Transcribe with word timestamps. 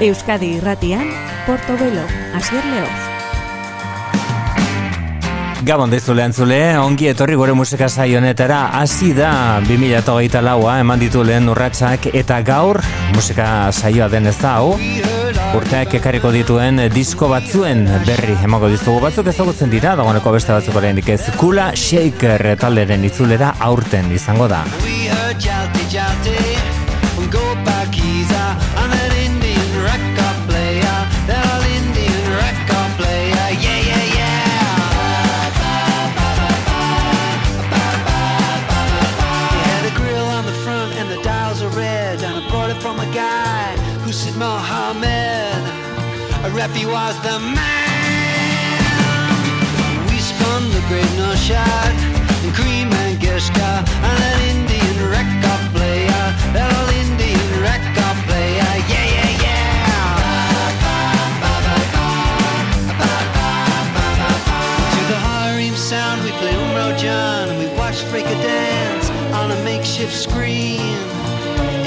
Euskadi 0.00 0.56
irratian, 0.56 1.06
Portobelo, 1.46 2.02
Asier 2.34 2.64
Leoz. 2.66 3.02
Gabon 5.64 5.92
dezulean 5.92 6.34
zule, 6.34 6.74
ongi 6.76 7.06
etorri 7.08 7.38
gure 7.38 7.54
musika 7.54 7.86
saionetara 7.88 8.58
hasi 8.80 9.12
da 9.14 9.60
2008 9.64 10.42
laua 10.42 10.80
eman 10.82 10.98
ditu 11.00 11.22
lehen 11.24 11.48
urratsak 11.48 12.10
eta 12.12 12.40
gaur 12.42 12.82
musika 13.14 13.70
saioa 13.72 14.10
den 14.10 14.26
ez 14.26 14.36
da 14.42 14.56
hau. 14.58 14.74
Urteak 15.54 15.94
ekarriko 16.00 16.34
dituen 16.34 16.82
disko 16.90 17.30
batzuen 17.30 17.86
berri 18.04 18.34
emango 18.42 18.68
dizugu. 18.72 18.98
Batzuk 19.06 19.30
ezagutzen 19.30 19.70
dira 19.70 19.94
dagoeneko 19.94 20.34
beste 20.34 20.52
batzuk 20.52 20.74
orain 20.82 20.98
ez. 20.98 21.22
Kula 21.38 21.70
Shaker 21.78 22.56
talderen 22.58 23.06
itzulera 23.06 23.54
aurten 23.62 24.10
izango 24.12 24.50
da 24.50 24.64
was 47.06 47.20
the 47.20 47.38
man. 47.38 48.80
We 50.08 50.18
spun 50.20 50.62
the 50.76 50.82
great 50.88 51.12
shot 51.48 51.94
and 52.44 52.52
cream 52.58 52.88
and 53.02 53.20
Gishka 53.20 53.72
and 54.08 54.18
an 54.30 54.38
Indian 54.54 54.96
record 55.16 55.62
player, 55.74 56.24
that 56.54 56.70
Indian 57.04 57.48
record 57.60 58.16
player, 58.26 58.72
yeah, 58.92 59.16
yeah, 59.16 59.44
yeah. 59.44 59.84
To 64.94 65.00
the 65.12 65.18
harem 65.28 65.76
sound, 65.76 66.18
we 66.24 66.30
play 66.40 66.54
Umro 66.64 66.88
John 66.96 67.44
and 67.50 67.58
we 67.58 67.66
watch 67.76 67.98
Freaka 68.08 68.36
dance 68.40 69.06
on 69.38 69.50
a 69.50 69.58
makeshift 69.62 70.16
screen 70.26 70.96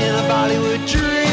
in 0.04 0.12
a 0.22 0.26
Bollywood 0.30 0.84
dream. 0.88 1.27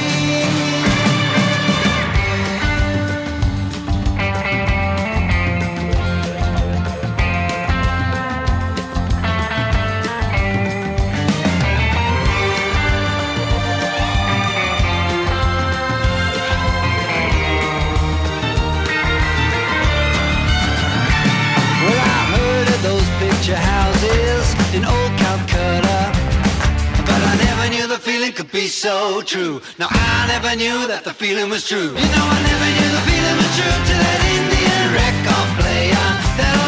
Be 28.55 28.69
so 28.69 29.21
true. 29.21 29.61
Now 29.81 29.89
I 29.91 30.29
never 30.29 30.55
knew 30.55 30.87
that 30.87 31.03
the 31.03 31.13
feeling 31.13 31.51
was 31.51 31.67
true. 31.67 31.91
You 31.91 32.09
know 32.15 32.27
I 32.37 32.41
never 32.51 32.69
knew 32.77 32.91
the 32.95 33.03
feeling 33.11 33.37
was 33.43 33.51
true 33.59 33.79
to 33.91 33.95
that 33.99 34.21
Indian 34.31 34.85
record 34.95 35.49
player, 35.59 36.64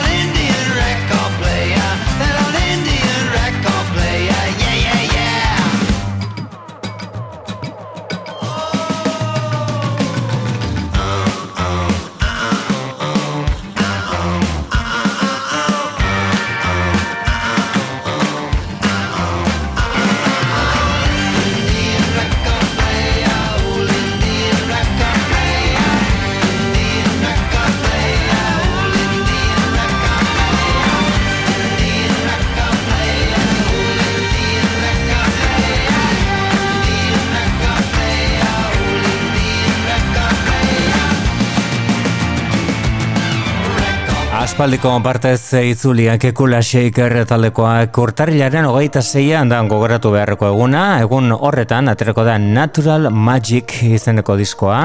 Aspaldiko 44.57 44.89
partez 45.05 45.53
itzuliak 45.69 46.23
ekula 46.31 46.63
shaker 46.65 47.13
taldekoak 47.29 47.99
urtarrilaren 48.01 48.65
hogeita 48.65 49.03
zeian 49.05 49.51
da 49.53 49.59
gogoratu 49.69 50.15
beharreko 50.15 50.49
eguna, 50.49 50.85
egun 51.05 51.29
horretan 51.37 51.93
aterako 51.93 52.25
da 52.25 52.39
Natural 52.41 53.11
Magic 53.13 53.75
izeneko 53.85 54.33
diskoa, 54.41 54.79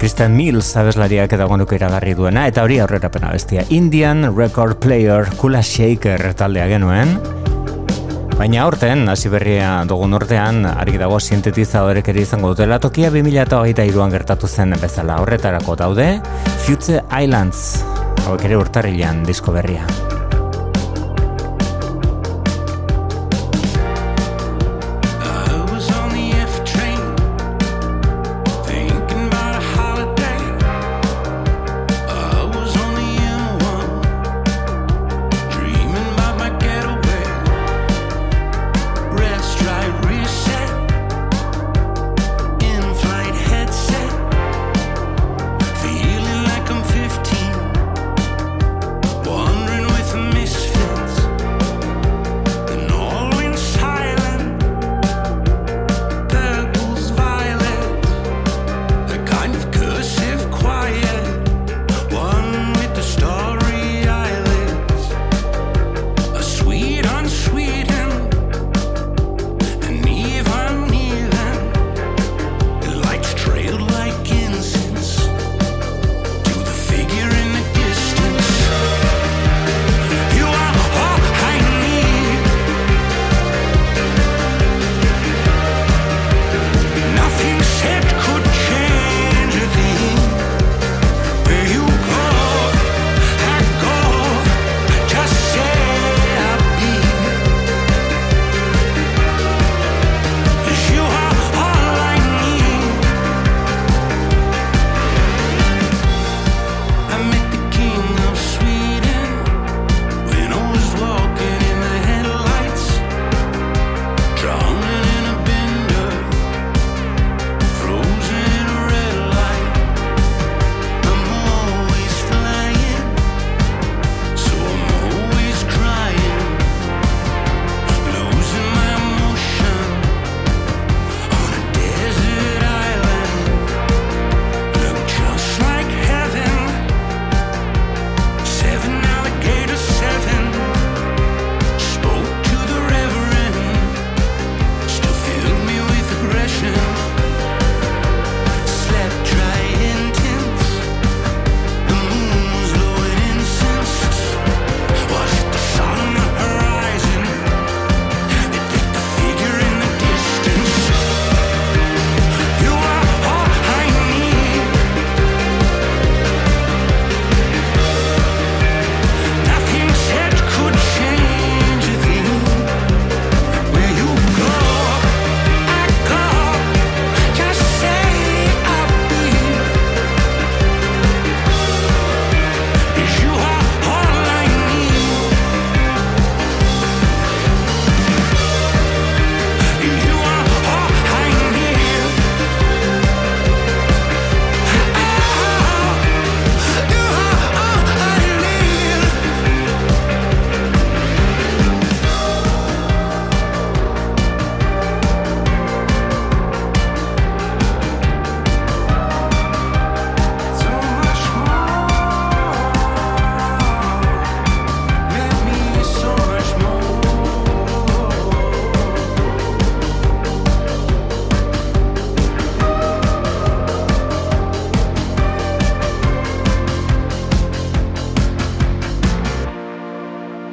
Christian 0.00 0.34
Mills 0.34 0.72
abeslariak 0.82 1.38
edagonuko 1.38 1.78
iragarri 1.78 2.16
duena, 2.18 2.48
eta 2.50 2.66
hori 2.66 2.80
aurrera 2.82 3.06
pena 3.14 3.30
bestia, 3.30 3.62
Indian 3.70 4.26
Record 4.34 4.82
Player 4.82 5.30
Kula 5.38 5.62
Shaker 5.62 6.32
taldea 6.34 6.66
genuen, 6.74 7.14
Baina 8.36 8.64
aurten, 8.66 9.06
hasi 9.08 9.30
berria 9.32 9.84
dugun 9.88 10.18
urtean, 10.18 10.64
argi 10.66 10.98
dago 10.98 11.22
sintetizadorek 11.22 12.10
ere 12.10 12.26
izango 12.26 12.50
dutela. 12.52 12.76
Tokia 12.82 13.08
2008an 13.14 14.12
gertatu 14.12 14.50
zen 14.50 14.76
bezala. 14.82 15.22
Horretarako 15.22 15.78
daude, 15.80 16.10
Future 16.66 17.00
Islands, 17.22 17.78
hauek 18.26 18.44
ere 18.48 18.58
urtarrilan 18.58 19.22
disko 19.28 19.54
berria. 19.54 20.05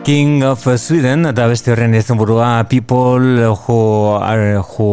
King 0.03 0.43
of 0.43 0.65
Sweden 0.75 1.23
eta 1.29 1.45
beste 1.47 1.71
horren 1.71 1.93
izan 1.95 2.17
burua 2.19 2.65
People 2.67 3.45
who, 3.55 3.75
are, 4.19 4.59
who 4.59 4.87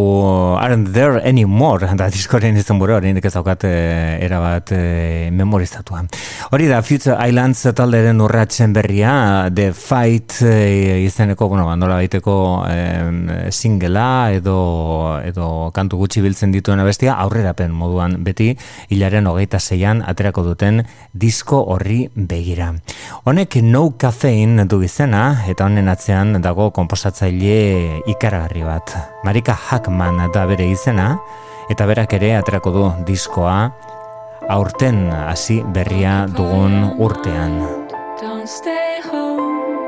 aren't 0.55 0.93
there 0.95 1.19
anymore 1.27 1.89
eta 1.89 2.07
diskoren 2.15 2.55
izan 2.61 2.79
burua 2.79 3.01
hori 3.01 3.11
ez 3.19 3.33
daukat 3.35 3.65
eh, 3.67 4.23
erabat 4.23 4.71
e, 4.71 5.31
memorizatua. 5.35 6.05
Hori 6.55 6.69
da 6.71 6.79
Future 6.87 7.17
Islands 7.27 7.65
talderen 7.75 8.21
urratzen 8.23 8.73
berria 8.73 9.51
The 9.51 9.73
Fight 9.75 10.43
e, 10.47 11.03
izeneko 11.03 11.49
bueno, 11.49 11.67
nola 11.75 11.99
baiteko 11.99 12.37
e, 12.71 13.51
singela 13.51 14.31
edo, 14.31 15.19
edo 15.27 15.73
kantu 15.75 16.05
gutxi 16.05 16.23
biltzen 16.23 16.55
dituen 16.55 16.85
bestia 16.87 17.19
aurrerapen 17.19 17.75
moduan 17.75 18.21
beti 18.23 18.53
hilaren 18.95 19.27
hogeita 19.27 19.59
zeian 19.59 20.05
aterako 20.07 20.47
duten 20.53 20.85
disko 21.13 21.65
horri 21.75 22.05
begira. 22.15 22.71
Honek 23.25 23.59
No 23.67 23.89
Caffeine 23.99 24.69
du 24.71 24.85
izena 25.01 25.47
eta 25.49 25.65
honen 25.65 25.87
atzean 25.89 26.35
dago 26.45 26.67
konposatzaile 26.77 28.03
ikaragarri 28.13 28.61
bat. 28.67 28.93
Marika 29.25 29.55
Hackman 29.57 30.19
da 30.35 30.43
bere 30.45 30.67
izena 30.69 31.15
eta 31.73 31.87
berak 31.89 32.13
ere 32.19 32.35
aterako 32.37 32.73
du 32.75 32.83
diskoa 33.09 33.55
aurten 34.53 35.09
hasi 35.09 35.63
berria 35.65 36.27
dugun 36.29 37.01
urtean. 37.01 37.57
Don't 38.21 38.45
stay 38.45 39.01
home, 39.09 39.81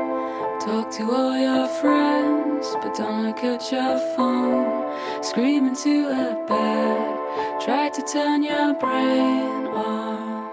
talk 0.65 0.89
to 0.97 1.05
all 1.05 1.37
your 1.37 1.67
friends, 1.77 2.73
but 2.81 2.97
don't 2.97 3.21
look 3.21 3.43
at 3.43 3.71
your 3.71 3.99
phone, 4.17 4.89
scream 5.21 5.67
into 5.67 6.09
a 6.09 6.33
bed, 6.49 7.61
try 7.61 7.87
to 7.93 8.01
turn 8.01 8.41
your 8.41 8.73
brain 8.81 9.67
off. 9.77 10.43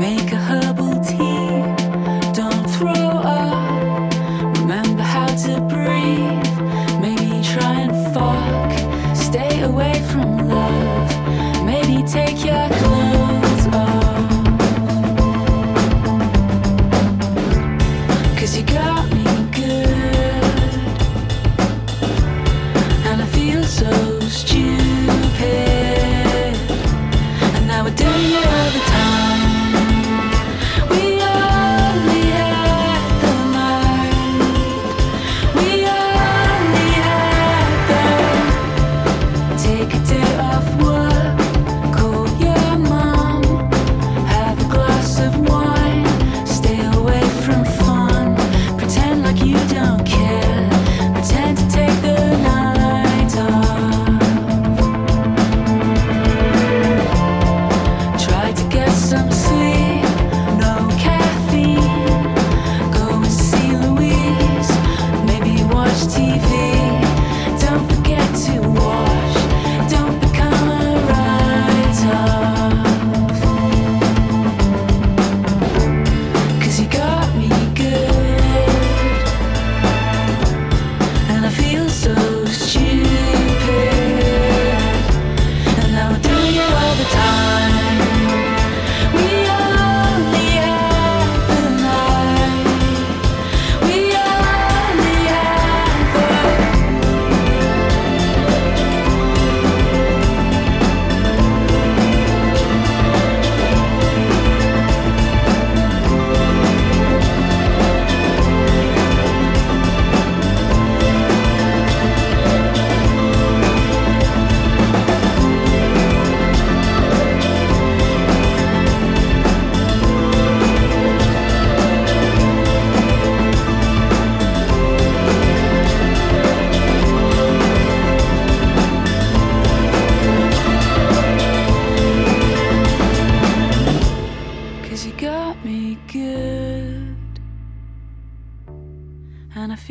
Make 0.00 0.32
a 0.32 0.36
herbal 0.36 0.98
tea, 1.04 1.79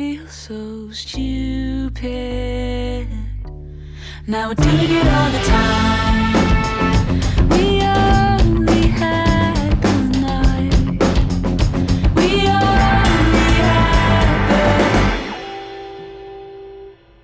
feel 0.00 0.26
so 0.28 0.90
stupid. 0.92 2.00
Now 4.26 4.48
we're 4.48 4.54
doing 4.54 4.96
it 4.98 5.06
all 5.06 5.30
the 5.30 5.42
time. 5.46 6.19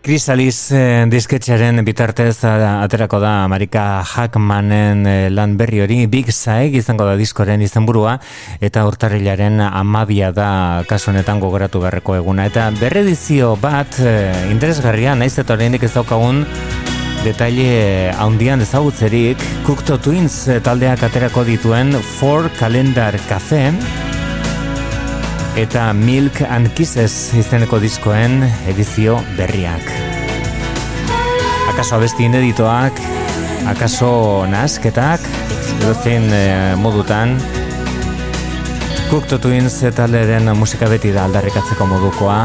Chrysalis 0.07 0.71
eh, 0.71 1.03
disketxearen 1.11 1.83
bitartez 1.83 2.37
aterako 2.47 3.19
da 3.19 3.49
Marika 3.51 4.05
Hackmanen 4.07 5.01
eh, 5.03 5.15
lan 5.35 5.57
berri 5.59 5.81
hori. 5.83 5.97
Big 6.07 6.31
Saeg 6.31 6.77
izango 6.79 7.09
da 7.09 7.17
diskoren 7.19 7.65
izenburua 7.67 8.13
eta 8.63 8.85
urtarrilaren 8.87 9.59
amabia 9.67 10.31
da 10.31 10.85
kasu 10.87 11.11
honetan 11.11 11.43
gogoratu 11.43 11.83
beharreko 11.83 12.21
eguna. 12.21 12.47
Eta 12.47 12.69
berredizio 12.79 13.57
bat 13.59 13.99
eh, 13.99 14.31
interesgarria 14.55 15.19
naiz 15.19 15.33
eta 15.43 15.59
oraindik 15.59 15.89
ez 15.89 15.97
daukagun 15.97 16.45
detaile 17.27 18.13
haundian 18.15 18.63
ezagutzerik. 18.63 19.43
Cocteau 19.67 19.99
Twins 19.99 20.45
eh, 20.47 20.63
taldeak 20.63 21.03
aterako 21.03 21.43
dituen 21.51 21.97
Four 22.21 22.47
Calendar 22.61 23.19
Cafe 23.27 23.73
eta 25.57 25.93
Milk 25.97 26.43
and 26.49 26.69
Kisses 26.77 27.33
izeneko 27.35 27.79
diskoen 27.81 28.43
edizio 28.69 29.17
berriak. 29.39 29.89
Akaso 31.73 31.97
abesti 31.97 32.29
ineditoak, 32.29 33.01
akaso 33.73 34.11
nasketak, 34.51 35.25
edozein 35.81 36.29
eh, 36.33 36.77
modutan, 36.81 37.37
Cocteau 39.11 39.39
Twins 39.39 39.81
taldearen 39.97 40.51
musika 40.59 40.89
beti 40.91 41.13
da 41.15 41.25
aldarrikatzeko 41.29 41.87
modukoa, 41.89 42.41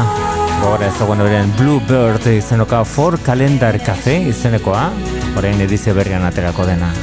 gogora 0.62 0.88
ezagun 0.88 1.24
horren 1.24 1.50
Bluebird 1.58 2.28
izenoka 2.32 2.84
For 2.84 3.18
Calendar 3.26 3.80
Cafe 3.82 4.20
izenekoa, 4.30 4.86
orain 5.36 5.60
edizio 5.66 5.94
berrian 5.98 6.24
aterako 6.28 6.70
dena. 6.70 6.94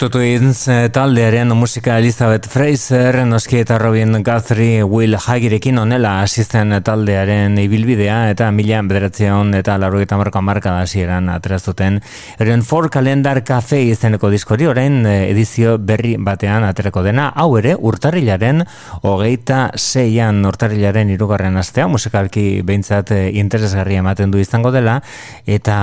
Cooked 0.00 0.14
Twins 0.16 0.62
taldearen 0.94 1.50
musika 1.52 1.98
Elizabeth 2.00 2.48
Fraser, 2.48 3.18
noski 3.28 3.58
eta 3.60 3.76
Robin 3.76 4.22
Guthrie, 4.24 4.82
Will 4.82 5.18
Hagirekin 5.20 5.76
onela 5.76 6.22
asisten 6.22 6.72
taldearen 6.80 7.58
ibilbidea 7.60 8.30
eta 8.32 8.46
mila 8.48 8.78
bederatzeon 8.80 9.52
eta 9.58 9.74
larrogeita 9.76 10.16
marka 10.16 10.40
marka 10.40 10.72
da 10.72 10.86
hasieran 10.86 11.28
aterazuten. 11.28 11.98
Eren 12.40 12.62
for 12.64 12.88
kalendar 12.88 13.42
cafe 13.44 13.82
izeneko 13.90 14.30
diskori 14.32 14.70
orain 14.70 15.04
eh, 15.04 15.28
edizio 15.34 15.76
berri 15.76 16.14
batean 16.16 16.64
aterako 16.64 17.02
dena, 17.04 17.28
hau 17.36 17.58
ere 17.60 17.76
urtarrilaren 17.76 18.64
hogeita 19.02 19.60
seian 19.76 20.40
urtarrilaren 20.48 21.12
irugarren 21.12 21.60
astea, 21.60 21.90
musikalki 21.92 22.62
behintzat 22.64 23.12
eh, 23.18 23.20
interesgarri 23.42 24.00
ematen 24.00 24.32
du 24.32 24.40
izango 24.40 24.72
dela, 24.72 25.02
eta 25.44 25.76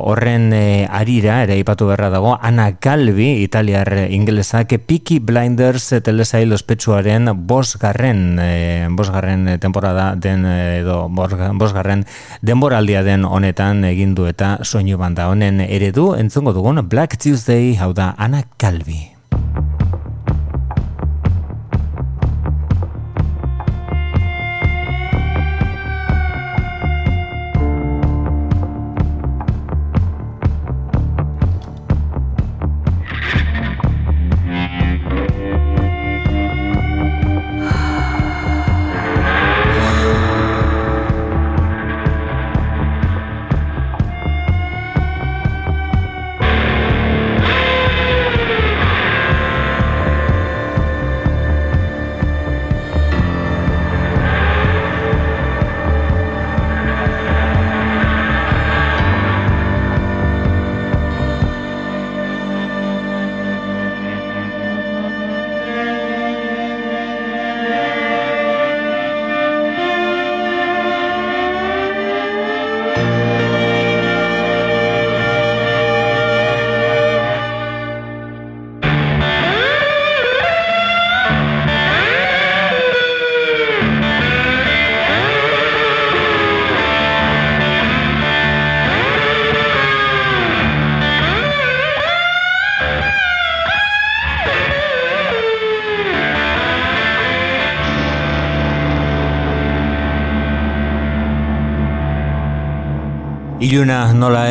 horren 0.00 0.50
eh, 0.58 0.88
arira 0.90 1.44
ere 1.46 1.62
ipatu 1.62 1.86
beharra 1.92 2.10
dago, 2.18 2.34
Ana 2.34 2.72
Calvi, 2.80 3.30
italiar 3.60 4.08
ingelesak, 4.08 4.72
Peaky 4.86 5.18
Blinders 5.20 5.92
eh, 5.92 6.00
telesail 6.00 6.48
ospetsuaren 6.56 7.28
bosgarren, 7.46 8.38
eh, 8.40 8.88
bosgarren 8.88 9.58
temporada 9.60 10.14
den, 10.16 10.46
eh, 10.46 10.80
edo 10.80 11.10
bosga- 11.12 11.52
bosgarren 11.52 12.06
denboraldia 12.40 13.02
den 13.04 13.24
honetan 13.28 13.84
egin 13.84 14.14
du 14.14 14.24
eta 14.26 14.58
soinu 14.64 14.96
banda 14.96 15.28
honen 15.28 15.60
eredu 15.60 16.14
entzungo 16.16 16.54
dugun 16.56 16.80
Black 16.88 17.18
Tuesday 17.20 17.76
hau 17.76 17.92
da 17.92 18.14
Ana 18.16 18.44
Calvi. 18.56 19.10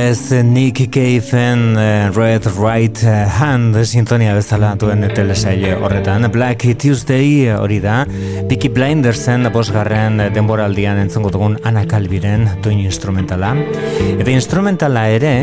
Ez 0.10 0.32
Nick 0.44 0.90
Cave-en 0.90 1.78
eh, 1.78 2.10
Red 2.10 2.48
Right 2.58 2.98
Hand 3.40 3.76
sintonia 3.86 4.34
bezala 4.34 4.72
duen 4.80 5.04
telesaile 5.14 5.76
horretan. 5.78 6.26
Black 6.34 6.66
Tuesday 6.82 7.52
hori 7.54 7.78
da. 7.84 8.00
Peaky 8.50 8.72
Blindersen 8.74 9.46
bosgarren 9.54 10.18
denboraldian 10.34 10.98
entzongo 11.04 11.30
dugun 11.36 11.60
Ana 11.62 11.86
Calviren 11.86 12.48
doin 12.64 12.82
instrumentala. 12.82 13.52
Eta 14.16 14.34
instrumentala 14.34 15.06
ere, 15.14 15.34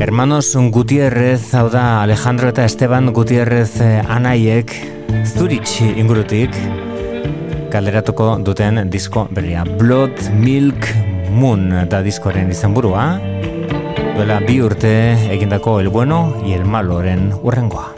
Hermanos 0.00 0.52
Gutierrez, 0.74 1.54
hau 1.56 1.70
da 1.72 2.02
Alejandro 2.02 2.52
eta 2.52 2.68
Esteban 2.68 3.08
Gutierrez 3.16 3.80
eh, 3.80 4.02
anaiek 4.04 4.76
Zurich 5.24 5.80
ingurutik 5.88 6.56
kaleratuko 7.72 8.34
duten 8.44 8.84
disko 8.92 9.28
berria. 9.32 9.64
Blood 9.64 10.28
Milk 10.36 10.92
Moon 11.30 11.70
da 11.88 12.02
diskoren 12.04 12.50
izenburua. 12.52 13.29
Duela 14.20 14.38
bi 14.38 14.58
urte 14.60 14.90
egindako 15.32 15.80
El 15.80 15.88
Bueno 15.88 16.42
y 16.44 16.52
El 16.52 16.66
Maloren 16.66 17.32
urrengoa. 17.42 17.94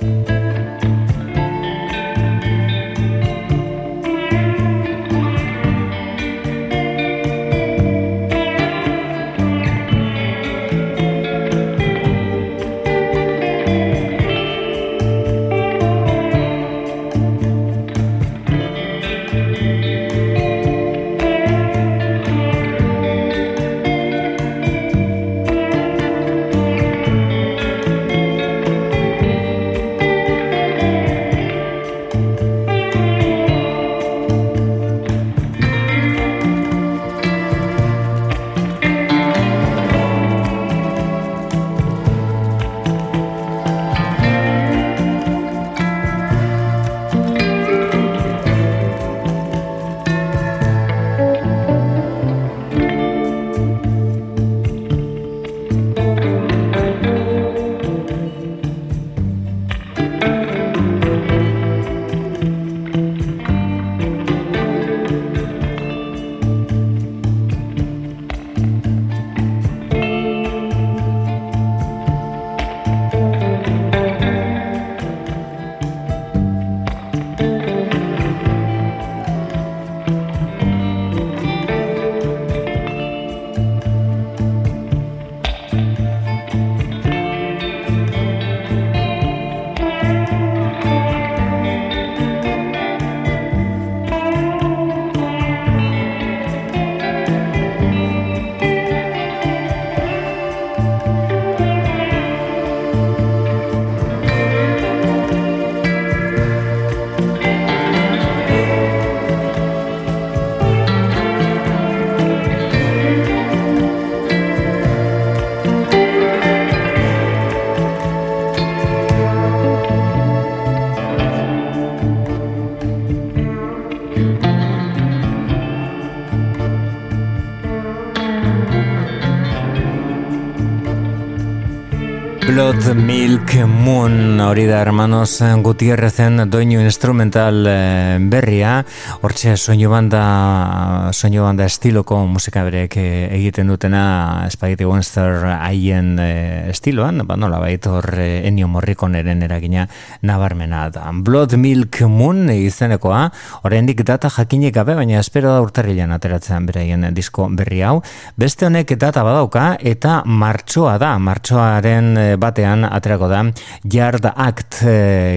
Hermanos 135.23 135.63
Gutierrezen 135.63 136.51
doinu 136.51 136.81
instrumental 136.81 137.67
eh, 137.67 138.19
berria. 138.19 138.85
Hortxe 139.23 139.55
soinu 139.57 139.91
banda 139.91 141.11
soinu 141.15 141.45
banda 141.45 141.65
estiloko 141.65 142.27
musika 142.27 142.65
berek 142.67 142.97
eh, 142.97 143.29
egiten 143.37 143.69
dutena 143.71 144.49
Spaghetti 144.51 144.85
Monster 144.85 145.47
haien 145.61 146.19
eh, 146.19 146.71
estiloan. 146.71 147.23
Ba 147.27 147.37
nola 147.37 147.61
bait 147.63 147.87
hor 147.87 148.09
eh, 148.19 148.49
Ennio 148.49 148.67
Morriconeren 148.69 149.43
eragina 149.47 149.87
nabarmena 150.23 150.89
da. 150.91 151.13
Blood 151.13 151.55
Milk 151.55 152.01
Moon 152.09 152.51
izenekoa. 152.51 153.31
Oraindik 153.63 154.03
data 154.03 154.31
jakinik 154.31 154.75
gabe 154.75 154.97
baina 154.99 155.21
espero 155.21 155.53
da 155.53 155.63
urtarrilan 155.63 156.11
ateratzen 156.11 156.67
beraien 156.67 157.07
disko 157.15 157.49
berri 157.51 157.83
hau. 157.87 158.01
Beste 158.37 158.67
honek 158.67 158.97
data 158.99 159.23
badauka 159.23 159.77
eta 159.79 160.23
martxoa 160.27 160.99
da. 160.99 161.15
Martxoaren 161.19 162.39
batean 162.43 162.89
aterako 162.91 163.31
da 163.31 163.45
Yard 163.87 164.33
Act 164.35 164.83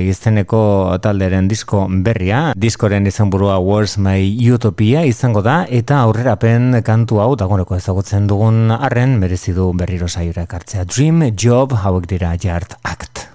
izeneko 0.06 0.62
talderen 1.02 1.50
disko 1.52 1.86
berria. 2.06 2.54
Diskoren 2.56 3.08
izenburua 3.08 3.60
Wars 3.60 3.98
My 3.98 4.24
Utopia 4.54 5.06
izango 5.06 5.44
da 5.46 5.64
eta 5.70 6.02
aurrerapen 6.08 6.82
kantu 6.86 7.22
hau 7.24 7.36
dagoeneko 7.40 7.78
ezagutzen 7.78 8.28
dugun 8.32 8.72
arren 8.76 9.20
merezi 9.20 9.54
du 9.54 9.72
berriro 9.78 10.08
saiora 10.08 10.48
ekartzea. 10.50 10.86
Dream 10.86 11.24
Job 11.36 11.78
hauek 11.84 12.10
dira 12.10 12.36
Yard 12.42 12.80
Act 12.84 13.35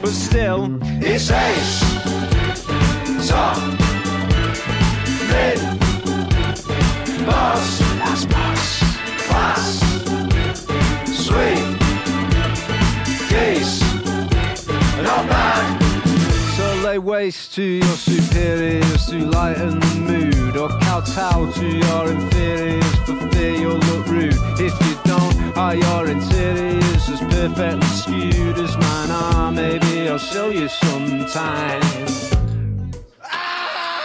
but 0.00 0.10
still 0.10 0.78
it's 1.02 1.30
ace. 1.30 1.80
Top, 3.28 3.56
mid, 5.28 5.58
boss, 7.26 7.78
that's 7.98 8.24
boss, 8.24 8.80
class, 9.26 9.80
sweet, 11.06 11.78
geese, 13.28 13.80
not 15.02 15.28
bad. 15.28 15.82
So 16.56 16.74
lay 16.82 16.98
waste 16.98 17.54
to 17.54 17.62
your 17.62 17.96
superiors 17.96 19.06
to 19.06 19.18
lighten 19.26 19.80
the 19.80 19.94
mood, 19.96 20.56
or 20.56 20.68
kowtow 20.80 21.52
to 21.52 21.66
your 21.66 22.10
inferiors 22.10 22.94
for 23.04 23.16
fear 23.30 23.54
you'll 23.54 23.78
look 23.78 24.06
rude. 24.06 24.34
If 24.58 24.74
you 24.86 25.09
are 25.56 25.74
your 25.74 26.08
interiors 26.08 27.08
as 27.08 27.20
perfectly 27.20 27.86
skewed 27.88 28.58
as 28.58 28.76
mine 28.76 29.10
are? 29.10 29.52
Maybe 29.52 30.08
I'll 30.08 30.18
show 30.18 30.50
you 30.50 30.68
sometime. 30.68 31.80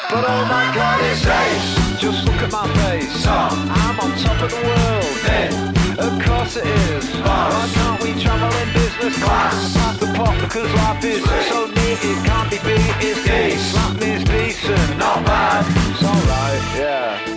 But 0.09 0.23
oh 0.27 0.45
my 0.45 0.71
god, 0.75 0.99
it's 1.03 1.25
ace. 1.25 1.99
Just 1.99 2.25
look 2.25 2.35
at 2.35 2.51
my 2.51 2.67
face. 2.85 3.25
I'm 3.27 3.99
on 3.99 4.11
top 4.19 4.41
of 4.41 4.51
the 4.51 4.61
world. 4.67 5.15
Of 5.97 6.23
course 6.23 6.57
it 6.57 6.67
is. 6.67 7.05
Why 7.21 7.69
can't 7.73 8.03
we 8.03 8.21
travel 8.21 8.51
in 8.61 8.73
business 8.73 9.23
class? 9.23 9.73
Pass 9.73 9.99
the 9.99 10.07
pot 10.07 10.39
because 10.41 10.71
life 10.73 11.03
is 11.03 11.23
so 11.49 11.67
neat 11.67 11.99
it 12.03 12.25
can't 12.25 12.49
be 12.51 12.57
beat. 12.57 12.95
It's 12.99 13.23
decent. 13.23 13.61
Slap 13.71 13.99
me 13.99 14.11
is 14.11 14.23
decent, 14.23 14.97
not 14.97 15.25
bad. 15.25 15.65
It's 15.91 16.03
alright, 16.03 16.77
yeah. 16.77 17.34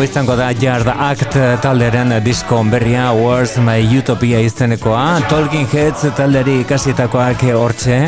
Hau 0.00 0.06
izango 0.06 0.32
da 0.32 0.46
Yard 0.56 0.88
Act 0.88 1.34
talderen 1.60 2.14
disko 2.24 2.62
berria 2.72 3.10
Wars 3.12 3.58
My 3.60 3.82
Utopia 3.98 4.38
izenekoa. 4.40 5.18
Talking 5.28 5.66
Heads 5.68 6.06
talderi 6.16 6.54
ikasitakoak 6.62 7.42
hortxe. 7.52 7.98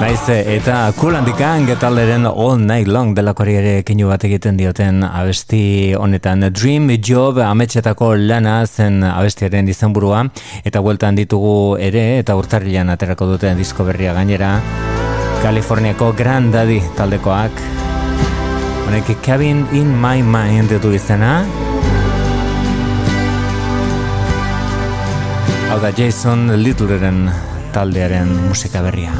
Naiz 0.00 0.22
eta 0.30 0.90
Cool 0.96 1.16
and 1.16 1.26
the 1.26 1.76
talderen 1.76 2.24
All 2.24 2.56
Night 2.56 2.88
Long 2.88 3.14
delakoari 3.14 3.56
ere 3.56 3.82
keinu 3.82 4.08
bat 4.08 4.24
egiten 4.24 4.56
dioten 4.56 5.04
abesti 5.04 5.92
honetan. 5.92 6.48
Dream 6.50 6.88
Job 6.96 7.36
ametxetako 7.36 8.14
lana 8.16 8.64
zen 8.64 9.02
abestiaren 9.04 9.68
izenburua. 9.68 10.24
Eta 10.64 10.80
bueltan 10.80 11.14
ditugu 11.14 11.76
ere 11.76 12.20
eta 12.20 12.36
urtarrilan 12.36 12.88
aterako 12.88 13.26
duten 13.34 13.58
disko 13.58 13.84
berria 13.84 14.14
gainera. 14.14 14.62
Kaliforniako 15.42 16.14
Grand 16.16 16.54
Daddy 16.54 16.80
taldekoak 16.96 17.97
Honek 18.88 19.20
Cabin 19.20 19.66
in 19.76 19.90
My 20.00 20.22
Mind 20.24 20.72
du 20.80 20.94
izena. 20.96 21.44
Hau 25.68 25.76
da 25.82 25.92
Jason 25.92 26.48
Littleren 26.56 27.26
taldearen 27.74 28.32
musika 28.48 28.80
berria 28.80 29.12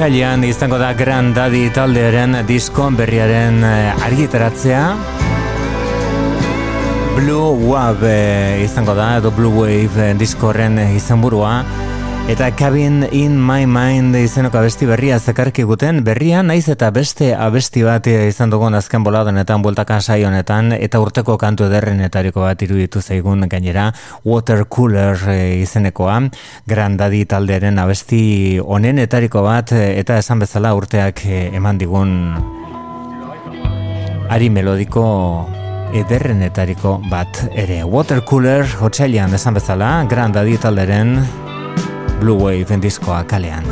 Otsailean 0.00 0.44
izango 0.48 0.78
da 0.80 0.94
Grand 0.96 1.34
Daddy 1.36 1.66
taldearen 1.76 2.38
diskon 2.48 2.94
berriaren 2.96 3.58
eh, 3.68 4.04
argitaratzea. 4.06 4.84
Blue 7.18 7.50
Wave 7.68 8.08
eh, 8.08 8.62
izango 8.64 8.94
da, 8.96 9.10
edo 9.18 9.28
Blue 9.36 9.52
Wave 9.52 10.06
eh, 10.06 10.14
diskoren 10.16 10.80
izenburua. 10.96 11.58
Eta 12.30 12.52
Cabin 12.54 13.08
in 13.10 13.32
My 13.42 13.66
Mind 13.66 14.14
izeneko 14.14 14.60
abesti 14.60 14.86
berria 14.86 15.16
zekarki 15.18 15.64
guten, 15.66 16.04
berria 16.06 16.44
naiz 16.46 16.68
eta 16.70 16.92
beste 16.94 17.32
abesti 17.34 17.82
bat 17.82 18.06
izan 18.06 18.52
dugun 18.54 18.78
azken 18.78 19.02
boladonetan, 19.02 19.64
bueltaka 19.64 19.96
saio 19.98 20.28
honetan, 20.28 20.70
eta 20.76 21.00
urteko 21.02 21.34
kantu 21.42 21.66
ederrenetariko 21.66 22.44
bat 22.46 22.62
iruditu 22.62 23.02
zaigun 23.02 23.48
gainera, 23.50 23.88
Water 24.22 24.62
Cooler 24.70 25.18
eh, 25.26 25.58
izenekoa, 25.64 26.20
Grand 26.70 27.02
Daddy 27.02 27.24
taldearen 27.26 27.82
abesti 27.82 28.22
onenetariko 28.62 29.42
bat, 29.42 29.74
eh, 29.74 29.98
eta 29.98 30.22
esan 30.22 30.46
bezala 30.46 30.70
urteak 30.78 31.26
eh, 31.26 31.42
eman 31.58 31.82
digun 31.82 32.16
ari 34.30 34.54
melodiko 34.54 35.04
ederrenetariko 35.98 37.00
bat 37.10 37.46
ere. 37.50 37.82
Water 37.82 38.22
Cooler, 38.22 38.68
hotsailean 38.78 39.34
esan 39.34 39.58
bezala, 39.58 39.96
Grand 40.06 40.38
Daddy 40.38 40.60
talderen 40.62 41.16
Blue 42.20 42.36
Wave 42.36 42.82
diskoa 42.82 43.24
kalean. 43.24 43.64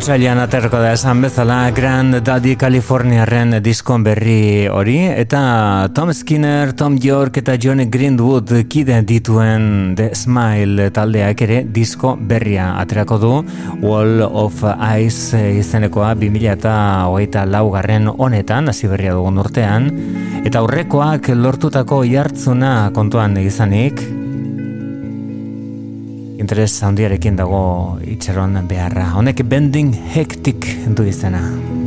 otsailean 0.00 0.38
aterko 0.40 0.78
da 0.80 0.94
esan 0.96 1.18
bezala 1.20 1.56
Grand 1.76 2.14
Daddy 2.24 2.54
Californiaren 2.56 3.58
diskon 3.60 4.00
berri 4.00 4.64
hori 4.72 4.94
eta 5.12 5.40
Tom 5.92 6.14
Skinner, 6.16 6.70
Tom 6.72 6.94
York 6.96 7.36
eta 7.42 7.58
John 7.60 7.82
Greenwood 7.92 8.54
kide 8.72 9.02
dituen 9.04 9.92
The 9.98 10.14
Smile 10.16 10.86
taldeak 10.96 11.42
ere 11.44 11.58
disko 11.68 12.14
berria 12.16 12.70
aterako 12.80 13.18
du. 13.20 13.32
Wall 13.82 14.24
of 14.24 14.62
Ice 15.02 15.42
izenekoa 15.58 16.14
2008 16.14 17.44
laugarren 17.52 18.08
honetan, 18.08 18.72
hasi 18.72 18.88
berria 18.88 19.12
dugun 19.18 19.42
urtean. 19.44 19.90
Eta 20.40 20.64
aurrekoak 20.64 21.28
lortutako 21.36 22.00
jartzuna 22.08 22.88
kontuan 22.96 23.36
izanik 23.44 24.00
interes 26.40 26.72
handiarekin 26.82 27.36
dago 27.36 27.98
itxeron 28.14 28.56
beharra. 28.68 29.10
Honek 29.20 29.44
bending 29.44 29.92
hektik 30.14 30.66
du 30.96 31.04
izena. 31.04 31.44
Bending 31.44 31.50
hektik 31.50 31.56
du 31.68 31.68
izena. 31.68 31.79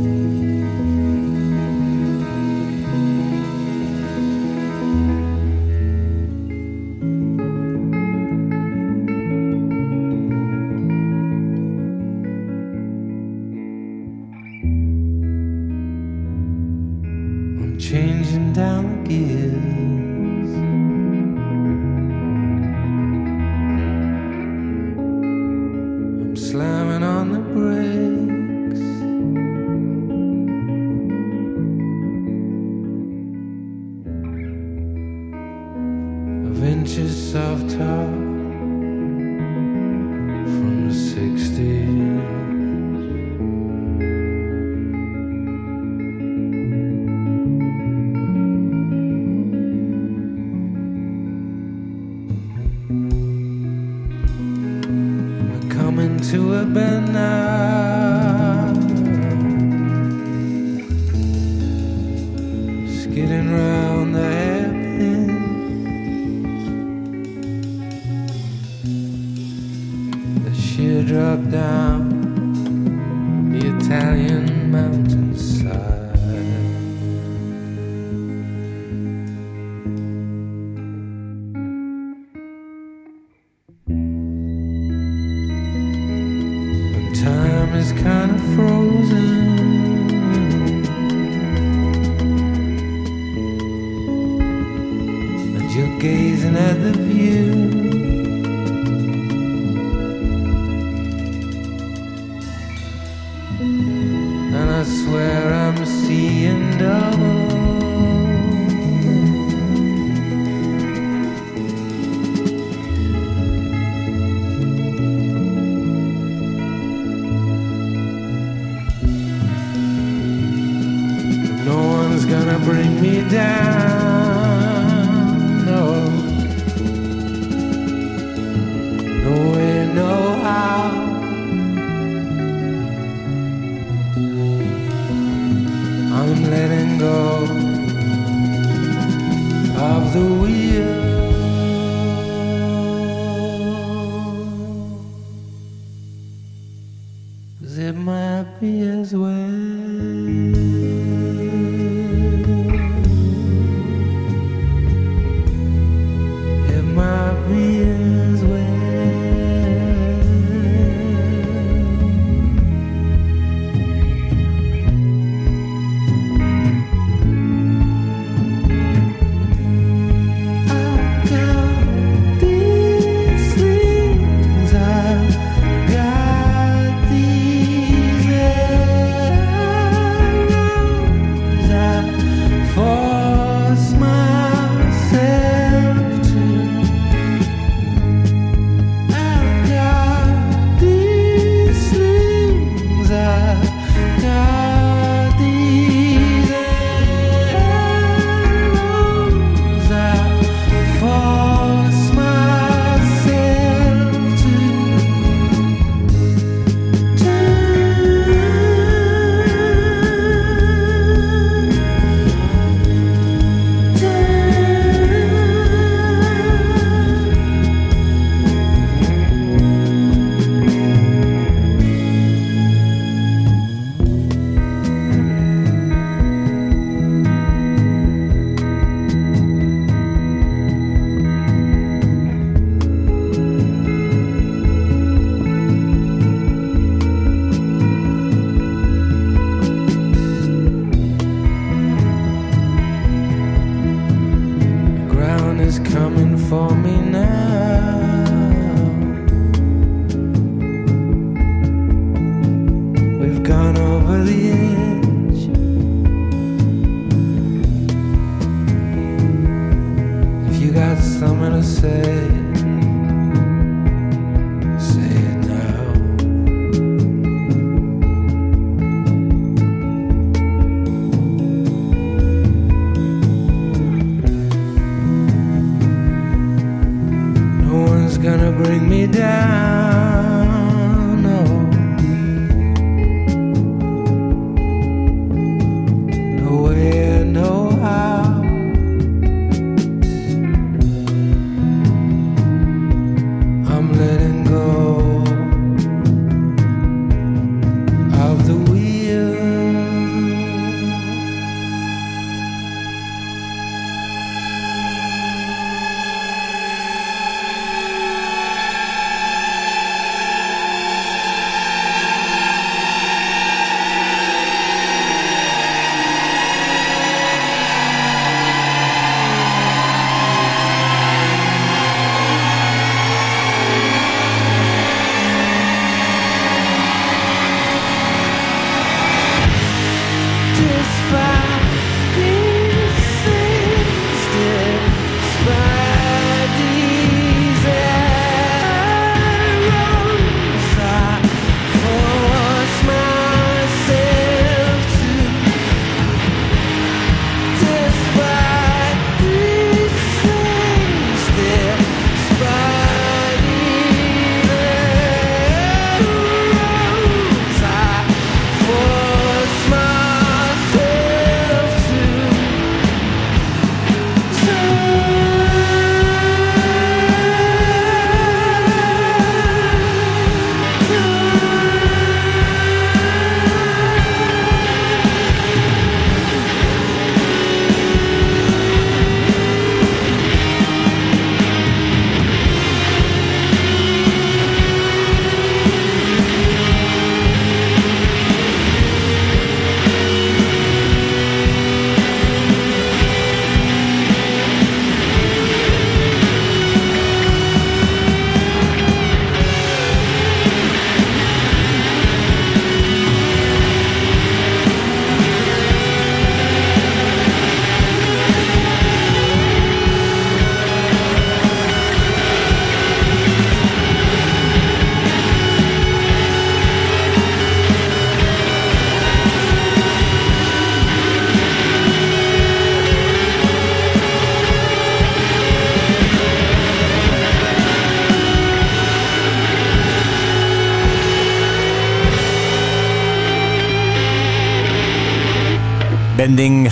swear 104.84 105.52
I'm 105.52 105.84
seeing 105.86 106.76
double. 106.78 107.63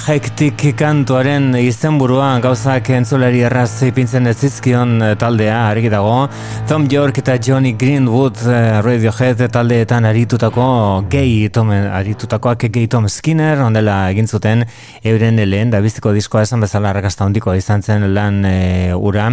Hektik 0.02 0.64
kantuaren 0.74 1.52
izenburua 1.60 2.32
gauzak 2.42 2.88
entzulari 2.90 3.44
erraz 3.46 3.84
ipintzen 3.86 4.26
ez 4.26 4.34
zizkion 4.42 4.96
eh, 4.98 5.10
taldea 5.14 5.60
argi 5.68 5.92
dago. 5.92 6.24
Tom 6.66 6.88
York 6.90 7.20
eta 7.22 7.36
Johnny 7.38 7.70
Greenwood 7.78 8.40
eh, 8.42 8.80
Radiohead 8.82 9.44
taldeetan 9.54 10.08
aritutako 10.08 10.64
gay 11.12 11.46
Tom, 11.54 11.70
aritutakoak 11.70 12.66
gay 12.74 12.88
Tom 12.90 13.06
Skinner 13.06 13.62
ondela 13.62 14.08
egin 14.10 14.26
zuten 14.26 14.64
euren 15.06 15.38
lehen 15.38 15.70
da 15.70 15.78
biztiko 15.84 16.10
diskoa 16.16 16.42
esan 16.48 16.66
bezala 16.66 16.90
arrakasta 16.90 17.22
hondiko 17.28 17.54
izan 17.54 17.86
zen 17.86 18.08
lan 18.10 18.42
e, 18.44 18.90
ura 18.94 19.28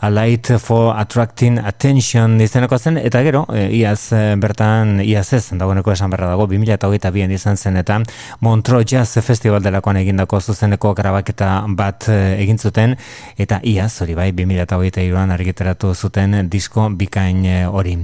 A 0.00 0.12
Light 0.12 0.52
for 0.60 0.92
Attracting 1.00 1.62
Attention 1.64 2.36
izeneko 2.44 2.76
zen 2.76 3.00
eta 3.00 3.24
gero 3.24 3.46
e, 3.54 3.70
iaz 3.80 4.12
bertan 4.36 5.00
iaz 5.00 5.30
ez 5.32 5.46
dagoeneko 5.54 5.96
esan 5.96 6.12
berra 6.12 6.28
dago 6.34 6.44
2022an 6.52 7.34
izan 7.40 7.56
zen 7.56 7.80
eta 7.80 8.02
Montreux 8.44 8.84
Jazz 8.84 9.24
Festival 9.24 9.64
delakoan 9.64 10.09
egindako 10.10 10.40
zuzeneko 10.42 10.92
grabaketa 10.98 11.62
bat 11.78 12.08
eh, 12.10 12.42
egin 12.42 12.58
zuten 12.58 12.96
eta 13.38 13.60
iaz 13.62 13.92
hori 14.02 14.16
bai 14.18 14.30
2023an 14.34 15.30
argiteratu 15.36 15.94
zuten 15.94 16.48
disko 16.50 16.88
bikain 16.90 17.44
eh, 17.46 17.66
hori. 17.70 17.96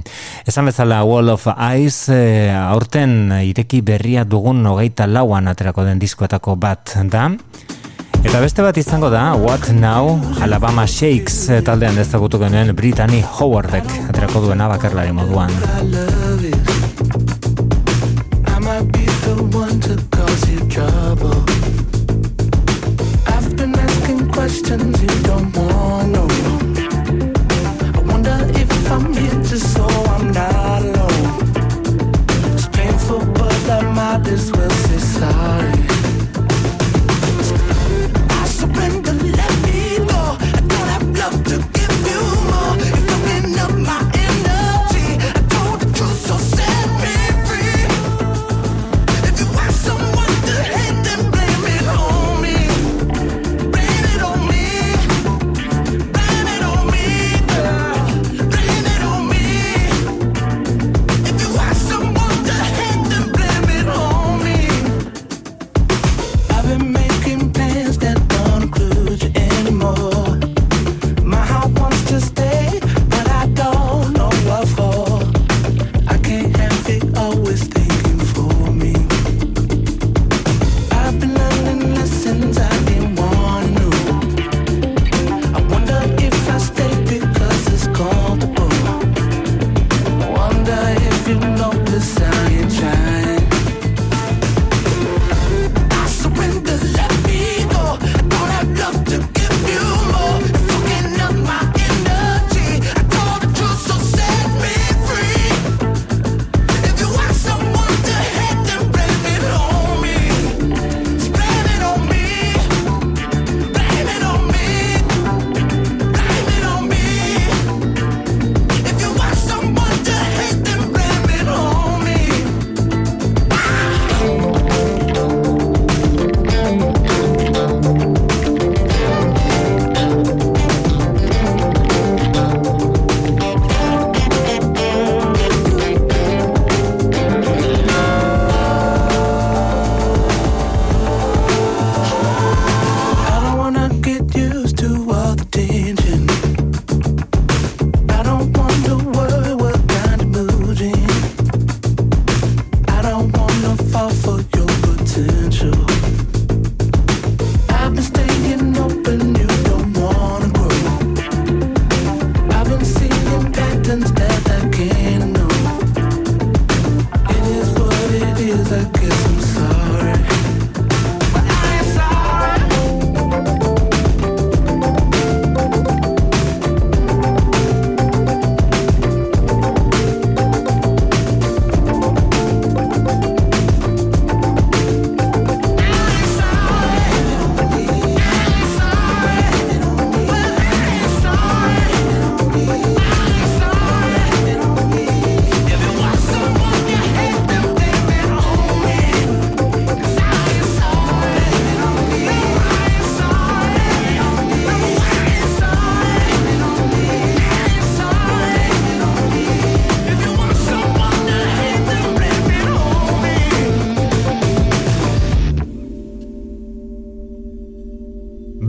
Esan 0.47 0.71
bezala 0.71 1.03
Wall 1.03 1.29
of 1.29 1.47
Ice 1.75 2.15
eh, 2.15 2.55
aurten 2.55 3.33
ireki 3.43 3.81
berria 3.83 4.23
dugun 4.23 4.65
hogeita 4.65 5.07
lauan 5.07 5.47
aterako 5.51 5.83
den 5.83 5.99
diskoetako 5.99 6.55
bat 6.55 6.95
da. 7.11 7.29
Eta 8.23 8.39
beste 8.41 8.63
bat 8.65 8.75
izango 8.79 9.11
da, 9.13 9.35
What 9.37 9.69
Now, 9.77 10.17
Alabama 10.41 10.87
Shakes 10.87 11.45
taldean 11.63 11.99
ezagutu 12.01 12.39
genuen 12.41 12.73
Brittany 12.75 13.21
Howardek 13.21 13.87
aterako 14.09 14.47
duena 14.47 14.67
bakarlari 14.71 15.13
moduan. 15.15 15.53
Might 18.67 18.91
be 18.91 19.05
the 19.05 19.57
one 19.57 19.79
to 19.79 19.95
cause 20.11 20.51
you 20.51 20.59
trouble. 20.67 21.46
Questions 24.47 25.01
you 25.01 25.23
don't 25.23 25.57
want 25.57 25.66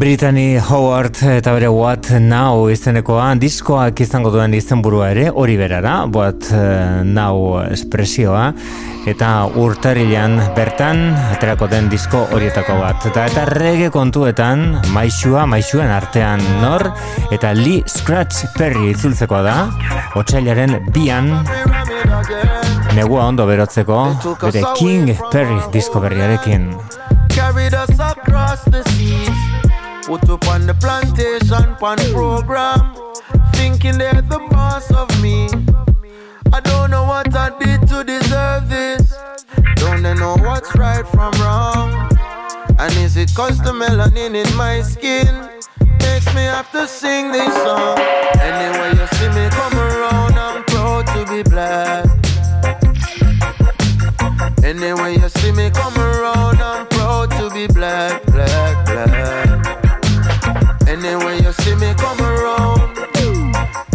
Brittany 0.09 0.57
Howard 0.57 1.19
eta 1.21 1.53
bere 1.53 1.69
What 1.69 2.07
Now 2.17 2.71
izenekoa 2.73 3.27
diskoak 3.37 3.99
izango 4.01 4.31
duen 4.33 4.55
izenburua 4.57 5.11
ere 5.13 5.27
hori 5.29 5.59
berara, 5.61 6.07
What 6.09 6.47
eh, 6.49 7.03
Now 7.05 7.59
espresioa 7.67 8.47
eta 9.13 9.29
urtarilean 9.61 10.39
bertan 10.57 11.03
aterako 11.35 11.69
den 11.69 11.91
disko 11.93 12.23
horietako 12.33 12.79
bat. 12.81 13.05
Eta 13.11 13.27
eta 13.29 13.45
rege 13.53 13.91
kontuetan 13.93 14.79
maixua, 14.97 15.45
maixuen 15.45 15.93
artean 15.93 16.41
nor 16.63 16.87
eta 17.29 17.53
Lee 17.53 17.85
Scratch 17.85 18.49
Perry 18.57 18.95
itzultzeko 18.95 19.43
da, 19.45 19.59
otxailaren 20.17 20.79
bian 20.89 21.35
negua 22.97 23.29
ondo 23.29 23.45
berotzeko 23.45 24.01
bere 24.47 24.65
King 24.81 25.13
Perry 25.29 25.61
disko 25.77 26.01
berriarekin. 26.01 26.73
carried 27.39 27.73
us 27.73 28.01
across 28.01 28.65
the 28.65 28.83
seas. 28.97 29.48
Put 30.09 30.31
up 30.31 30.49
on 30.49 30.67
the 30.67 30.73
plantation, 30.73 31.77
pan 31.77 31.99
program. 32.15 32.95
Thinking 33.53 33.99
they're 33.99 34.23
the 34.23 34.39
boss 34.51 34.91
of 34.91 35.07
me. 35.21 35.49
I 36.51 36.61
don't 36.61 36.91
know 36.91 37.05
what 37.05 37.37
I 37.37 37.51
did 37.59 37.87
to 37.89 38.05
deserve 38.05 38.71
this. 38.71 39.15
Don't 39.75 40.03
they 40.03 40.15
know 40.15 40.35
what's 40.39 40.75
right 40.77 41.07
from 41.09 41.31
wrong? 41.43 41.93
And 42.79 42.91
is 43.05 43.19
it 43.19 43.35
cause 43.35 43.59
the 43.59 43.73
melanin 43.73 44.35
in 44.35 44.57
my 44.57 44.81
skin 44.81 45.29
makes 46.01 46.35
me 46.35 46.41
have 46.41 46.73
to 46.73 46.89
sing 46.89 47.31
this 47.31 47.53
song? 47.53 47.99
Anyway, 48.41 48.99
you 48.99 49.07
see 49.19 49.29
me 49.29 49.51
come 49.51 49.75
around, 49.79 50.39
I'm 50.39 50.65
proud 50.65 51.07
to 51.09 51.27
be 51.31 51.43
black. 51.43 52.07
Anyway, 54.65 55.19
you 55.21 55.29
see 55.29 55.53
me 55.53 55.69
come 55.69 55.99
around, 55.99 56.63
I'm 56.63 56.87
proud 56.87 57.31
to 57.33 57.51
be 57.51 57.67
black, 57.67 58.25
black, 58.25 58.87
black. 58.87 59.48
Anyway, 61.09 61.41
you 61.43 61.53
see 61.53 61.75
me 61.77 61.95
come 61.95 62.21
around. 62.21 62.99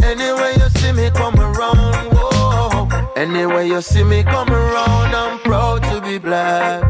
Anyway, 0.02 0.56
you 0.58 0.68
see 0.70 0.92
me 0.94 1.12
come 1.12 1.40
around. 1.40 2.12
Whoa. 2.12 2.90
Anyway, 3.16 3.68
you 3.68 3.82
see 3.82 4.04
me 4.04 4.24
come 4.24 4.50
around, 4.50 5.14
I'm 5.14 5.38
proud 5.42 5.84
to 5.84 6.02
be 6.02 6.18
black. 6.18 6.82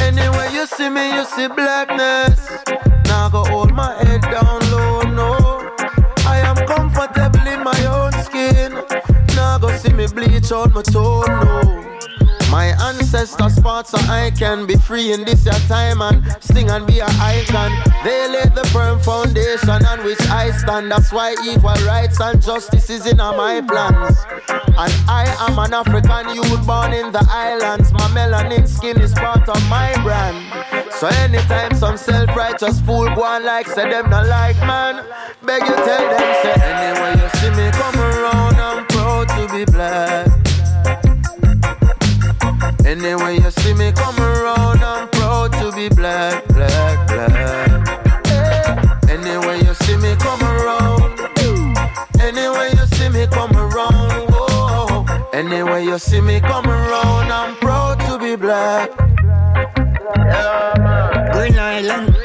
Anyway, 0.00 0.48
you 0.54 0.64
see 0.66 0.88
me, 0.88 1.14
you 1.14 1.26
see 1.26 1.48
blackness. 1.48 2.64
Now 3.04 3.26
I 3.26 3.28
go 3.30 3.44
hold 3.44 3.74
my 3.74 3.92
head 4.02 4.22
down 4.22 4.60
low, 4.70 5.02
no. 5.02 5.70
I 6.24 6.38
am 6.38 6.56
comfortable 6.66 7.46
in 7.46 7.62
my 7.62 7.78
own 7.84 8.12
skin. 8.24 8.72
Now 9.36 9.56
I 9.56 9.58
go 9.60 9.76
see 9.76 9.92
me 9.92 10.06
bleach 10.06 10.50
out 10.50 10.72
my 10.72 10.80
tone, 10.80 11.26
no. 11.26 11.75
My 12.56 12.68
ancestors 12.88 13.58
fought 13.58 13.86
so 13.86 13.98
I 14.08 14.30
can 14.30 14.64
be 14.64 14.76
free 14.76 15.12
in 15.12 15.26
this 15.26 15.44
your 15.44 15.60
time 15.68 16.00
and 16.00 16.24
sing 16.42 16.70
and 16.70 16.86
be 16.86 17.00
an 17.00 17.14
icon. 17.20 17.70
They 18.02 18.32
laid 18.32 18.54
the 18.54 18.64
firm 18.72 18.98
foundation 18.98 19.84
on 19.84 20.02
which 20.02 20.22
I 20.30 20.52
stand. 20.52 20.90
That's 20.90 21.12
why 21.12 21.36
equal 21.44 21.76
rights 21.84 22.18
and 22.18 22.40
justice 22.40 22.88
is 22.88 23.04
in 23.04 23.20
all 23.20 23.36
my 23.36 23.60
plans. 23.60 24.16
And 24.48 24.94
I 25.06 25.36
am 25.46 25.58
an 25.58 25.74
African 25.74 26.34
youth 26.34 26.66
born 26.66 26.94
in 26.94 27.12
the 27.12 27.26
islands. 27.28 27.92
My 27.92 28.08
melanin 28.16 28.66
skin 28.66 29.02
is 29.02 29.12
part 29.12 29.46
of 29.46 29.62
my 29.68 29.92
brand. 30.02 30.40
So 30.94 31.08
anytime 31.08 31.74
some 31.74 31.98
self-righteous 31.98 32.80
fool 32.80 33.14
go 33.14 33.22
on 33.22 33.44
like 33.44 33.66
say 33.66 33.86
them 33.90 34.08
not 34.08 34.28
like 34.28 34.56
man, 34.60 35.04
beg 35.44 35.60
you 35.60 35.74
tell 35.74 36.04
them 36.08 36.28
say 36.40 36.54
anyway 36.56 37.20
you 37.20 37.28
see 37.38 37.50
me 37.50 37.70
come 37.72 38.00
around, 38.00 38.56
I'm 38.56 38.86
proud 38.86 39.28
to 39.28 39.46
be 39.52 39.70
black. 39.70 40.25
Anyway 42.98 43.34
you 43.34 43.50
see 43.50 43.74
me 43.74 43.92
come 43.92 44.18
around, 44.18 44.82
I'm 44.82 45.06
proud 45.10 45.52
to 45.60 45.70
be 45.72 45.90
black, 45.90 46.48
black, 46.48 47.06
black. 47.06 47.68
Anyway 49.10 49.58
you 49.58 49.74
see 49.74 49.98
me 49.98 50.16
come 50.16 50.40
around, 50.42 51.20
anyway 52.18 52.70
you 52.72 52.86
see 52.96 53.10
me 53.10 53.26
come 53.26 53.54
around, 53.54 54.32
oh. 54.32 55.04
whoa. 55.06 55.28
Anyway 55.34 55.84
you 55.84 55.98
see 55.98 56.22
me 56.22 56.40
come 56.40 56.70
around, 56.70 57.30
I'm 57.30 57.54
proud 57.56 58.00
to 58.08 58.18
be 58.18 58.34
black. 58.34 58.90
Green 61.34 61.58
Island, 61.58 62.16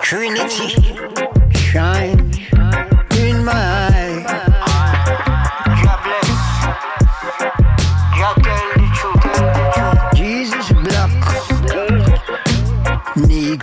Trinity, 0.00 0.96
shine 1.54 2.32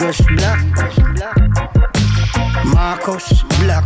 Negus 0.09 0.25
black, 0.25 0.65
Marcus 2.73 3.43
black. 3.59 3.85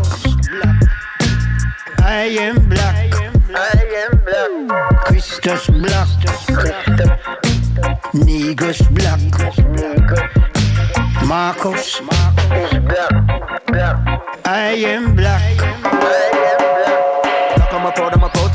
I 2.00 2.32
am 2.40 2.70
black, 2.70 3.14
I 3.54 3.84
am 4.04 4.12
black. 4.24 5.04
Christus 5.04 5.68
black, 5.68 6.08
Negus 8.14 8.82
black. 8.88 9.20
Marcos. 11.28 12.02
I 14.46 14.76
am 14.80 15.16
black. 15.16 15.58
Black, 15.58 16.73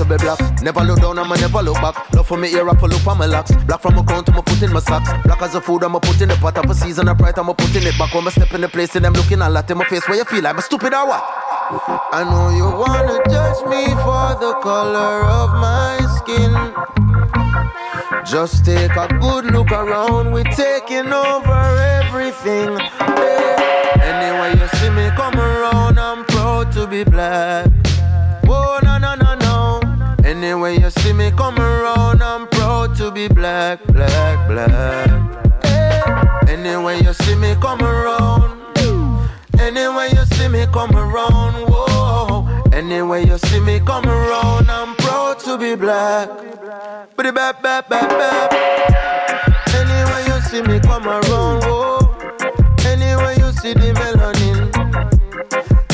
be 0.08 0.16
black. 0.16 0.62
Never 0.62 0.80
look 0.80 1.00
down, 1.00 1.18
I'ma 1.18 1.36
never 1.36 1.62
look 1.62 1.76
back. 1.76 2.12
Love 2.14 2.26
for 2.26 2.36
me 2.38 2.52
ear, 2.54 2.68
I 2.68 2.74
pull 2.74 2.92
up 2.92 3.06
on 3.06 3.18
my 3.18 3.26
locks. 3.26 3.52
Black 3.66 3.80
from 3.80 3.94
my 3.96 4.02
crown 4.02 4.24
to 4.24 4.32
my 4.32 4.42
foot 4.42 4.62
in 4.62 4.72
my 4.72 4.80
socks. 4.80 5.10
Black 5.24 5.42
as 5.42 5.54
a 5.54 5.60
food, 5.60 5.84
I'ma 5.84 5.98
put 5.98 6.20
in 6.20 6.28
the 6.28 6.36
pot. 6.36 6.58
Up 6.58 6.68
a 6.68 6.74
season, 6.74 7.08
I 7.08 7.12
bright, 7.12 7.38
I'ma 7.38 7.52
put 7.52 7.74
in 7.76 7.86
it 7.86 7.98
back. 7.98 8.14
When 8.14 8.26
I 8.26 8.30
step 8.30 8.52
in 8.54 8.62
the 8.62 8.68
place, 8.68 8.96
and 8.96 9.04
them 9.04 9.12
looking 9.12 9.40
a 9.40 9.48
lot 9.48 9.70
in 9.70 9.78
my 9.78 9.84
face. 9.84 10.08
Where 10.08 10.16
you 10.18 10.24
feel 10.24 10.46
I'm 10.46 10.58
a 10.58 10.62
stupid 10.62 10.94
or 10.94 11.06
what? 11.06 11.22
I 12.10 12.24
know 12.24 12.48
you 12.56 12.64
wanna 12.64 13.20
judge 13.28 13.60
me 13.68 13.84
for 14.02 14.34
the 14.40 14.58
color 14.62 15.24
of 15.24 15.50
my 15.60 15.98
skin. 16.16 16.52
Just 18.24 18.64
take 18.64 18.96
a 18.96 19.08
good 19.20 19.52
look 19.52 19.70
around, 19.70 20.32
we're 20.32 20.44
taking 20.44 21.12
over 21.12 21.60
everything. 22.00 22.78
Yeah. 23.00 23.58
Anyway, 24.00 24.60
you 24.60 24.68
see 24.78 24.90
me 24.90 25.10
come 25.16 25.38
around, 25.38 25.98
I'm 25.98 26.24
proud 26.24 26.72
to 26.72 26.86
be 26.86 27.04
black. 27.04 27.67
Anyway, 30.40 30.78
you 30.78 30.88
see 30.88 31.12
me 31.12 31.32
come 31.32 31.58
around, 31.58 32.22
I'm 32.22 32.46
proud 32.46 32.94
to 32.98 33.10
be 33.10 33.26
black, 33.26 33.84
black, 33.86 34.46
black. 34.46 35.10
Anyway, 36.48 37.02
you 37.02 37.12
see 37.12 37.34
me 37.34 37.56
come 37.60 37.82
around. 37.82 38.56
Anyway, 39.58 40.10
you 40.12 40.24
see 40.36 40.46
me 40.46 40.64
come 40.72 40.94
around, 40.94 41.54
whoa. 41.68 42.46
Anyway, 42.72 43.26
you 43.26 43.36
see 43.36 43.58
me 43.58 43.80
come 43.80 44.06
around, 44.06 44.70
I'm 44.70 44.94
proud 44.98 45.40
to 45.40 45.58
be 45.58 45.74
black. 45.74 46.28
Bidi 47.16 47.34
bap 47.34 47.60
bap 47.60 47.88
bap 47.88 48.08
bap. 48.08 48.52
Anyway, 49.74 50.22
you 50.28 50.40
see 50.42 50.62
me 50.62 50.78
come 50.78 51.08
around, 51.08 51.64
whoa. 51.64 52.14
Anyway, 52.86 53.34
you 53.38 53.50
see 53.58 53.74
the 53.74 53.92
melanin. 53.98 54.70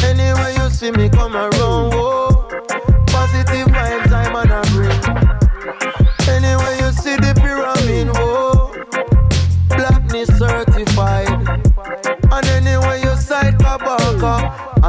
Anyway, 0.04 0.54
you 0.58 0.68
see 0.68 0.90
me 0.90 1.08
come 1.08 1.34
around, 1.34 1.93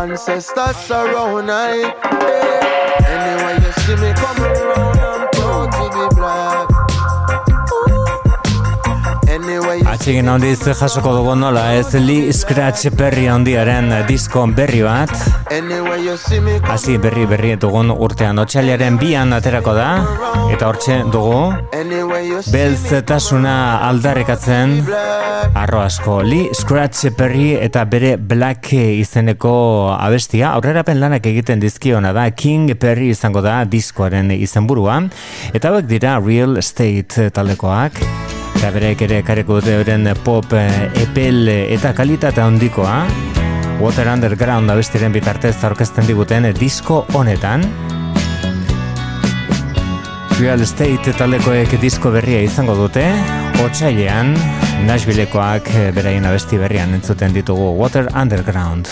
Ancestors 0.05 0.75
surround 0.85 1.49
I. 1.49 1.81
Anyway, 3.07 3.65
you 3.65 3.71
see 3.81 3.95
me 3.95 4.13
come 4.13 4.39
around, 4.43 4.94
Atxegin 10.05 10.27
handiz 10.29 10.59
jasoko 10.61 11.15
dugu 11.15 11.31
nola 11.33 11.63
ez 11.73 11.95
Lee 11.97 12.29
Scratch 12.29 12.91
Perry 12.93 13.23
handiaren 13.25 13.87
disko 14.05 14.43
berri 14.53 14.83
bat. 14.85 15.09
Hasi 16.69 16.99
berri 17.01 17.23
berri 17.25 17.55
dugun 17.57 17.89
urtean 17.89 18.37
otxailaren 18.37 18.99
bian 19.01 19.33
aterako 19.33 19.73
da 19.73 19.87
Eta 20.53 20.67
hortxe 20.67 20.99
dugu 21.09 21.55
Belzetasuna 22.53 23.55
aldarrekatzen. 23.87 24.77
Arro 25.57 25.81
asko, 25.81 26.19
Lee 26.21 26.53
Scratch 26.53 27.09
Perry 27.17 27.55
eta 27.57 27.87
bere 27.89 28.13
Black 28.21 28.77
izeneko 28.77 29.55
abestia. 29.97 30.53
Aurrerapen 30.53 31.01
lanak 31.01 31.25
egiten 31.33 31.65
dizkiona 31.65 32.13
da 32.13 32.29
King 32.29 32.77
Perry 32.77 33.09
izango 33.09 33.41
da 33.41 33.63
diskoaren 33.65 34.29
izenburua. 34.37 35.01
Eta 35.57 35.73
hauek 35.73 35.89
dira 35.89 36.19
Real 36.21 36.61
Estate 36.61 37.31
taldekoak 37.33 38.03
eta 38.65 38.73
bereik 38.73 39.01
ere 39.05 39.19
kareko 39.21 39.59
dute 39.59 39.75
euren 39.77 40.07
pop 40.25 40.55
eh, 40.57 40.87
epel 41.03 41.51
eh, 41.53 41.73
eta 41.75 41.91
kalitate 41.93 42.41
handikoa. 42.41 42.95
Water 43.77 44.09
Underground 44.09 44.73
abestiren 44.73 45.13
bitartez 45.13 45.53
aurkezten 45.67 46.07
diguten 46.09 46.47
disko 46.57 47.03
honetan. 47.13 47.61
Real 50.39 50.65
Estate 50.65 51.13
talekoek 51.13 51.77
disko 51.77 52.09
berria 52.15 52.41
izango 52.41 52.73
dute. 52.79 53.05
Otsailean 53.61 54.33
Nashvillekoak 54.89 55.69
beraien 55.93 56.25
abesti 56.25 56.57
berrian 56.57 56.97
entzuten 56.97 57.37
ditugu 57.37 57.69
Water 57.77 58.09
Underground. 58.17 58.89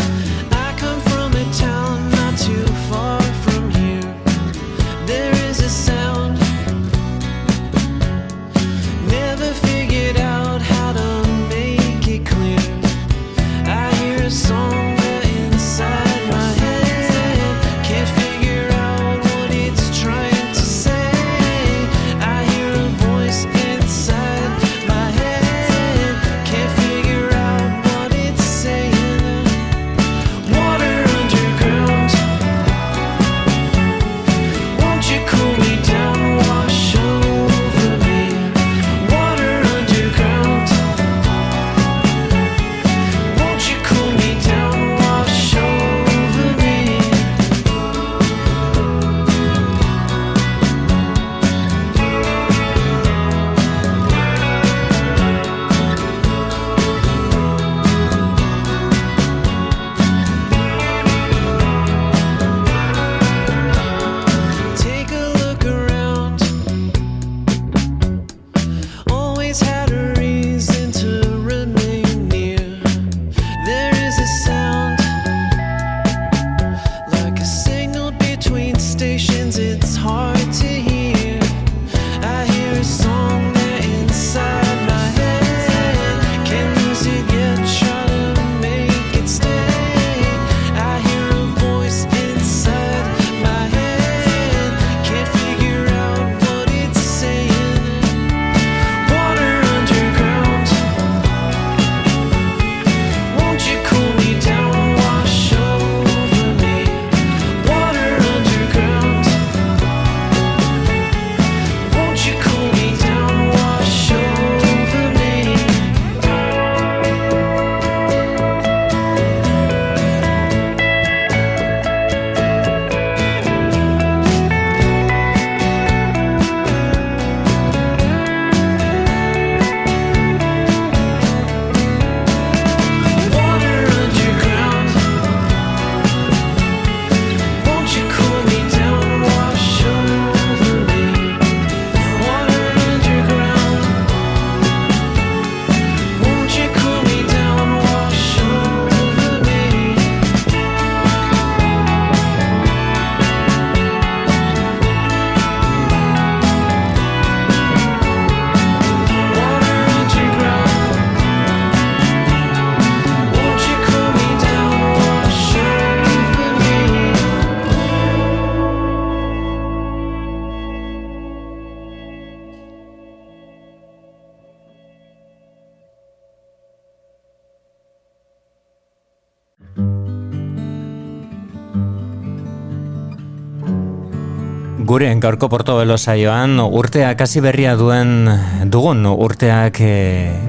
gurean 184.93 185.17
gaurko 185.17 185.47
Portobelo 185.49 185.95
saioan 185.97 186.59
urteak 186.61 187.23
hasi 187.25 187.41
berria 187.41 187.71
duen 187.73 188.27
dugun 188.69 189.07
urteak 189.09 189.79
e, 189.81 189.95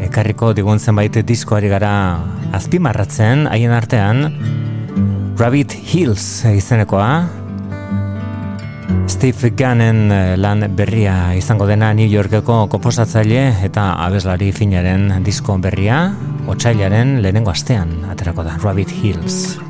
ekarriko 0.05 0.51
digun 0.53 0.77
zenbait 0.77 1.17
diskoari 1.25 1.71
gara 1.73 1.93
azpimarratzen 2.53 3.47
haien 3.49 3.73
artean 3.73 4.21
Rabbit 5.41 5.73
Hills 5.73 6.45
izenekoa. 6.45 7.09
Steve 9.09 9.55
Gannen 9.57 10.13
eh, 10.13 10.37
lan 10.37 10.69
berria 10.77 11.33
izango 11.41 11.65
dena 11.65 11.95
New 11.97 12.13
Yorkeko 12.13 12.67
komposatzaile 12.69 13.47
eta 13.65 13.95
abeslari 14.05 14.53
finaren 14.53 15.09
disko 15.25 15.57
berria 15.57 16.11
otsailaren 16.45 17.23
lehenengo 17.25 17.55
astean 17.55 18.03
aterako 18.13 18.45
da 18.45 18.59
Rabbit 18.61 18.93
Hills. 18.93 19.64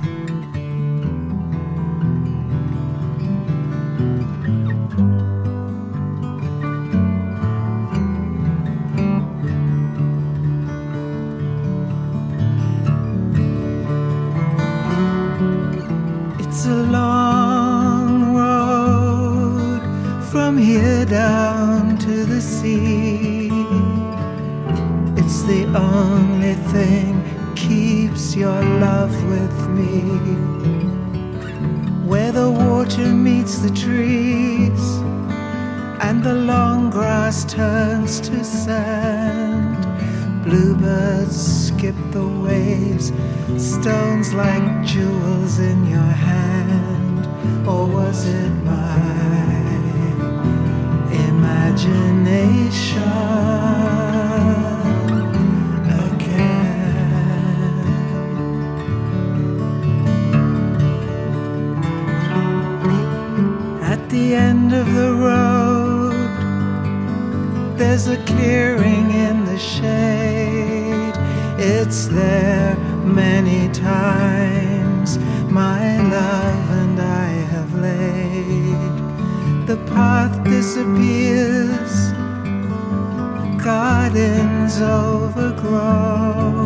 overgrown, 85.36 86.64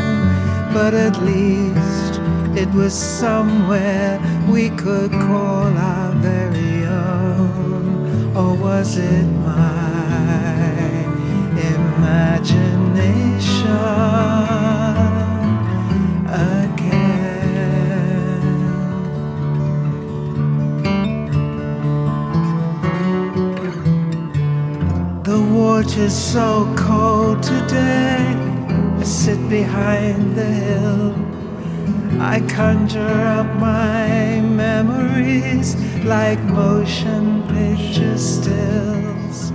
but 0.73 0.95
at 0.95 1.17
least 1.23 2.21
it 2.57 2.69
was 2.75 2.93
somewhere 2.93 4.21
we 4.51 4.71
could 4.71 5.11
call 5.11 5.77
our 5.77 6.13
very 6.17 6.85
own. 6.85 8.37
Or 8.37 8.55
was 8.55 8.97
it 8.99 9.25
my 9.25 10.69
imagination 11.75 12.89
again? 16.27 17.09
The 25.23 25.41
water's 25.41 26.15
so 26.15 26.73
cold 26.77 27.43
today 27.43 28.48
sit 29.29 29.49
behind 29.51 30.35
the 30.35 30.51
hill. 30.65 31.15
I 32.19 32.41
conjure 32.49 33.21
up 33.39 33.49
my 33.57 34.41
memories 34.41 35.69
like 36.15 36.41
motion 36.45 37.25
picture 37.57 38.17
stills, 38.17 39.53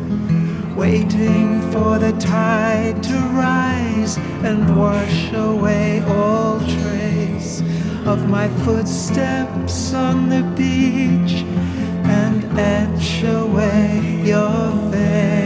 waiting 0.75 1.47
for 1.71 1.97
the 1.97 2.13
tide 2.19 3.01
to 3.09 3.17
rise 3.45 4.17
and 4.49 4.77
wash 4.77 5.33
away 5.33 6.03
all 6.07 6.59
trace 6.59 7.61
of 8.05 8.29
my 8.29 8.47
footsteps 8.63 9.91
on 9.95 10.29
the 10.29 10.43
beach 10.55 11.33
and 12.21 12.39
etch 12.59 13.23
away 13.23 14.21
your 14.23 14.91
face. 14.91 15.42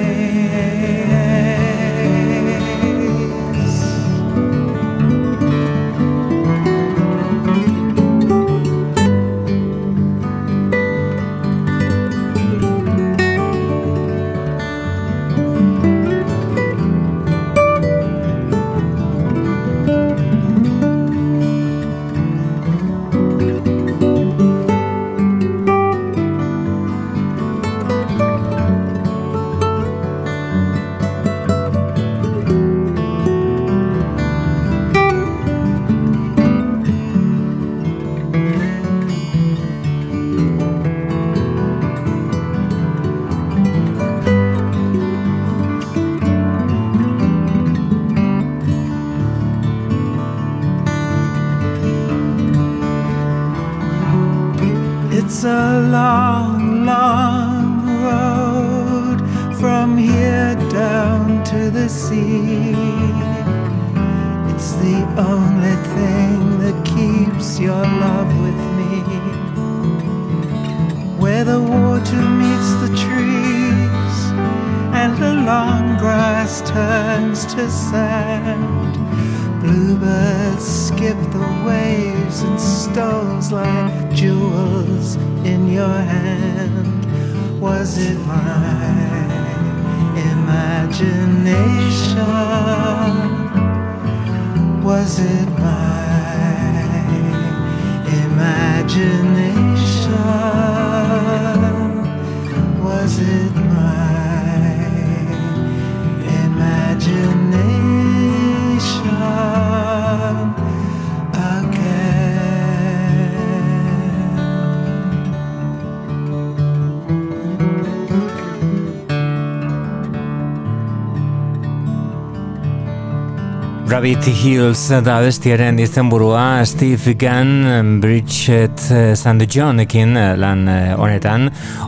Gravity 123.98 124.30
Hills 124.30 124.82
da 125.02 125.16
bestiaren 125.26 125.80
izenburua 125.82 126.62
Steve 126.70 127.16
Gunn, 127.18 127.98
Bridget 127.98 128.84
eh, 128.94 129.16
St. 129.16 129.48
Johnekin 129.50 130.14
eh, 130.14 130.36
lan 130.38 130.68
eh, 130.70 130.92
honetan 130.94 131.48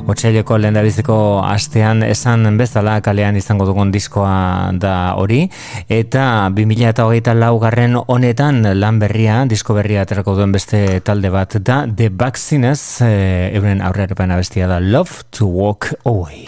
Otsaileko 0.10 0.57
lehendabiziko 0.57 1.18
astean 1.45 2.01
esan 2.07 2.57
bezala 2.57 2.95
kalean 3.05 3.38
izango 3.38 3.68
dugun 3.70 3.93
diskoa 3.93 4.72
da 4.74 4.95
hori 5.22 5.43
eta 5.86 6.49
2008 6.57 7.38
laugarren 7.38 7.99
honetan 8.01 8.66
lan 8.80 8.97
berria, 8.97 9.43
disko 9.45 9.78
berria 9.78 10.01
aterako 10.01 10.34
duen 10.41 10.57
beste 10.57 11.03
talde 11.05 11.30
bat 11.30 11.60
da 11.62 11.84
The 11.86 12.10
Vaccines, 12.10 12.88
euren 13.05 13.86
aurrearepana 13.86 14.41
bestia 14.41 14.66
da 14.66 14.82
Love 14.82 15.30
to 15.30 15.45
Walk 15.45 15.93
Away 16.10 16.47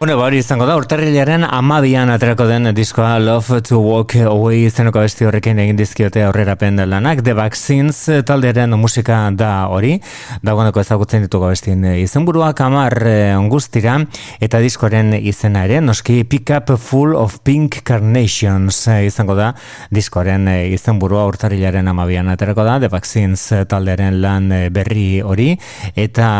Bueno, 0.00 0.14
hori 0.16 0.38
izango 0.40 0.64
da, 0.64 0.78
urtarrilaren 0.80 1.42
amabian 1.44 2.08
aterako 2.08 2.46
den 2.48 2.70
diskoa 2.72 3.18
Love 3.20 3.58
to 3.68 3.76
Walk 3.84 4.14
Away 4.16 4.62
izeneko 4.64 5.02
besti 5.04 5.26
horrekin 5.28 5.58
egin 5.60 5.76
dizkiote 5.76 6.22
aurrerapen 6.24 6.80
lanak. 6.88 7.20
The 7.20 7.34
Vaccines 7.36 7.98
taldearen 8.24 8.72
musika 8.80 9.18
da 9.36 9.66
hori, 9.68 9.98
dagoeneko 10.40 10.80
ezagutzen 10.80 11.26
ditugu 11.26 11.50
bestien 11.50 11.84
izenburuak 11.84 12.62
amar 12.64 12.96
eh, 13.10 13.34
ongustira, 13.36 13.98
eta 14.40 14.62
diskoaren 14.64 15.12
izena 15.18 15.66
ere, 15.68 15.82
noski 15.84 16.24
Pick 16.24 16.54
Up 16.56 16.72
Full 16.80 17.12
of 17.12 17.36
Pink 17.44 17.82
Carnations 17.84 18.80
eh, 18.88 19.02
izango 19.10 19.36
da, 19.36 19.50
diskoaren 19.92 20.48
eh, 20.48 20.72
izenburua 20.78 21.26
urtarrilaren 21.28 21.92
amabian 21.92 22.32
aterako 22.32 22.64
da, 22.64 22.78
The 22.80 22.88
Vaccines 22.96 23.44
taldearen 23.68 24.22
lan 24.24 24.48
eh, 24.48 24.64
berri 24.72 25.20
hori, 25.20 25.50
eta 25.92 26.32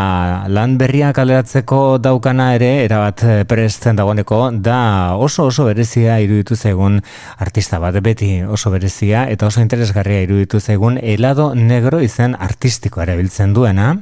lan 0.48 0.80
berria 0.80 1.12
kaleratzeko 1.12 2.00
daukana 2.00 2.54
ere, 2.56 2.72
erabat 2.88 3.28
presten 3.50 3.98
dagoeneko, 3.98 4.52
da 4.54 5.16
oso 5.18 5.48
oso 5.50 5.64
berezia 5.66 6.20
iruditu 6.22 6.54
zaigun 6.54 7.00
artista 7.42 7.80
bat, 7.82 7.96
beti 7.98 8.44
oso 8.46 8.70
berezia, 8.70 9.24
eta 9.26 9.48
oso 9.50 9.64
interesgarria 9.64 10.22
iruditu 10.22 10.60
zaigun 10.60 11.00
helado 11.02 11.50
negro 11.58 11.98
izen 12.00 12.36
artistiko 12.38 13.02
erabiltzen 13.02 13.56
duena, 13.56 13.96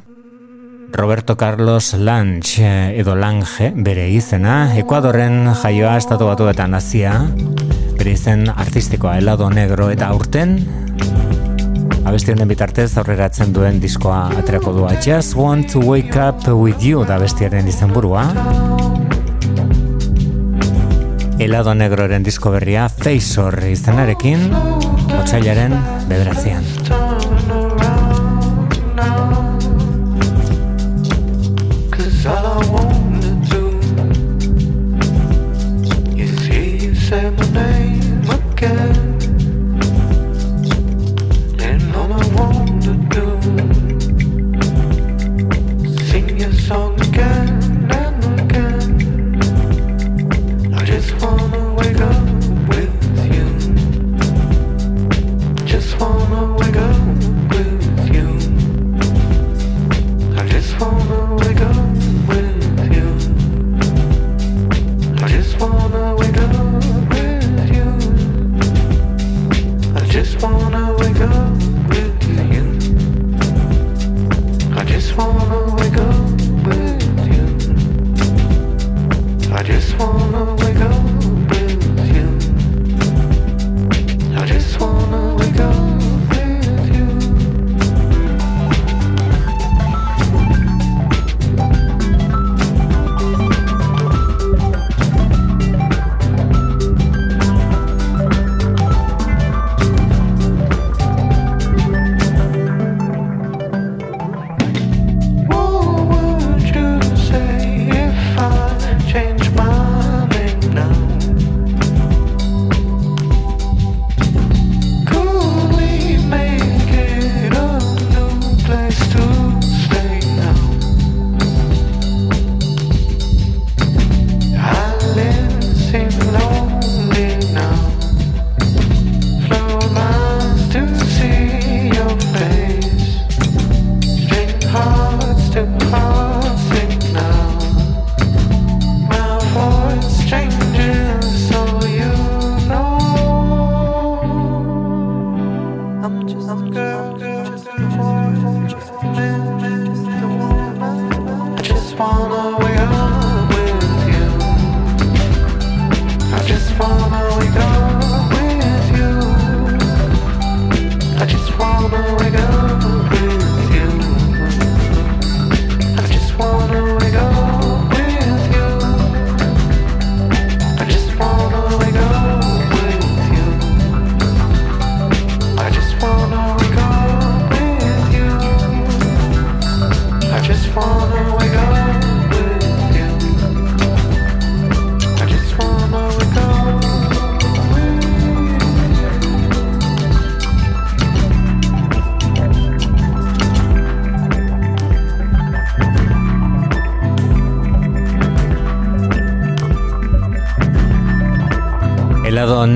Roberto 0.92 1.36
Carlos 1.36 1.92
Lange 1.94 2.64
eh, 2.64 3.01
edo 3.01 3.14
Lange 3.14 3.72
bere 3.76 4.09
izena, 4.11 4.74
Ekuadorren 4.80 5.51
jaioa 5.62 5.96
estatu 6.01 6.28
batu 6.28 6.49
eta 6.49 6.68
nazia, 6.68 7.12
bere 7.99 8.12
izen 8.16 8.49
artistikoa 8.53 9.18
helado 9.20 9.51
negro 9.53 9.90
eta 9.92 10.09
aurten, 10.12 10.57
abesti 12.05 12.32
honen 12.32 12.49
bitartez 12.49 12.90
aurreratzen 13.01 13.53
duen 13.53 13.80
diskoa 13.80 14.26
aterako 14.40 14.72
du. 14.76 14.88
I 14.88 14.96
just 15.05 15.36
want 15.36 15.72
to 15.72 15.84
wake 15.84 16.16
up 16.16 16.49
with 16.49 16.84
you 16.84 17.05
da 17.05 17.20
bestiaren 17.20 17.68
izenburua. 17.68 18.28
Helado 21.39 21.72
negroren 21.74 22.24
disko 22.26 22.51
berria 22.51 22.89
Faceor 22.91 23.61
izenarekin, 23.70 24.49
otsailaren 25.20 25.76
bederatzean. 26.11 26.66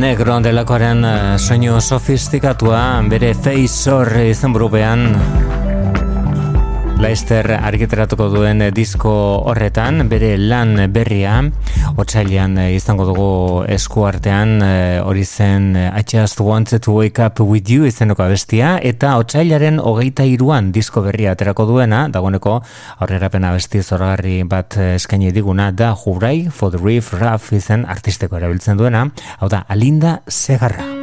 Negro 0.02 0.40
delakoaren 0.42 1.04
eh, 1.06 1.34
soinu 1.38 1.76
sofistikatua 1.78 2.80
bere 3.06 3.28
Faceor 3.38 4.08
izenburupean. 4.24 5.04
Leister 6.98 7.46
argiteratuko 7.54 8.26
duen 8.32 8.64
eh, 8.66 8.72
disko 8.74 9.12
horretan, 9.52 10.08
bere 10.10 10.32
lan 10.40 10.74
berria, 10.90 11.36
otsailean 11.96 12.56
eh, 12.58 12.68
izango 12.76 13.04
dugu 13.08 13.64
eskuartean, 13.70 14.54
eh, 14.64 15.00
hori 15.04 15.24
zen 15.24 15.76
eh, 15.76 15.90
I 15.98 16.04
just 16.06 16.40
wanted 16.40 16.82
to 16.82 16.92
wake 16.92 17.22
up 17.22 17.40
with 17.40 17.68
you 17.70 17.86
izeneko 17.88 18.24
abestia, 18.24 18.78
eta 18.82 19.16
otsailaren 19.20 19.80
hogeita 19.80 20.24
iruan 20.28 20.72
disko 20.72 21.02
berria 21.02 21.34
aterako 21.36 21.66
duena, 21.66 22.06
dagoeneko 22.12 22.60
aurrerapen 22.98 23.44
abesti 23.44 23.82
zoragarri 23.82 24.42
bat 24.48 24.78
eh, 24.78 24.94
eskaini 24.96 25.32
diguna, 25.32 25.70
da 25.72 25.92
Hurai 25.94 26.50
for 26.50 26.70
the 26.70 26.80
Reef 26.82 27.12
Raff 27.12 27.52
izen 27.52 27.86
artisteko 27.86 28.40
erabiltzen 28.40 28.80
duena, 28.80 29.08
hau 29.40 29.52
da 29.52 29.64
Alinda 29.68 30.20
Segarra. 30.28 31.01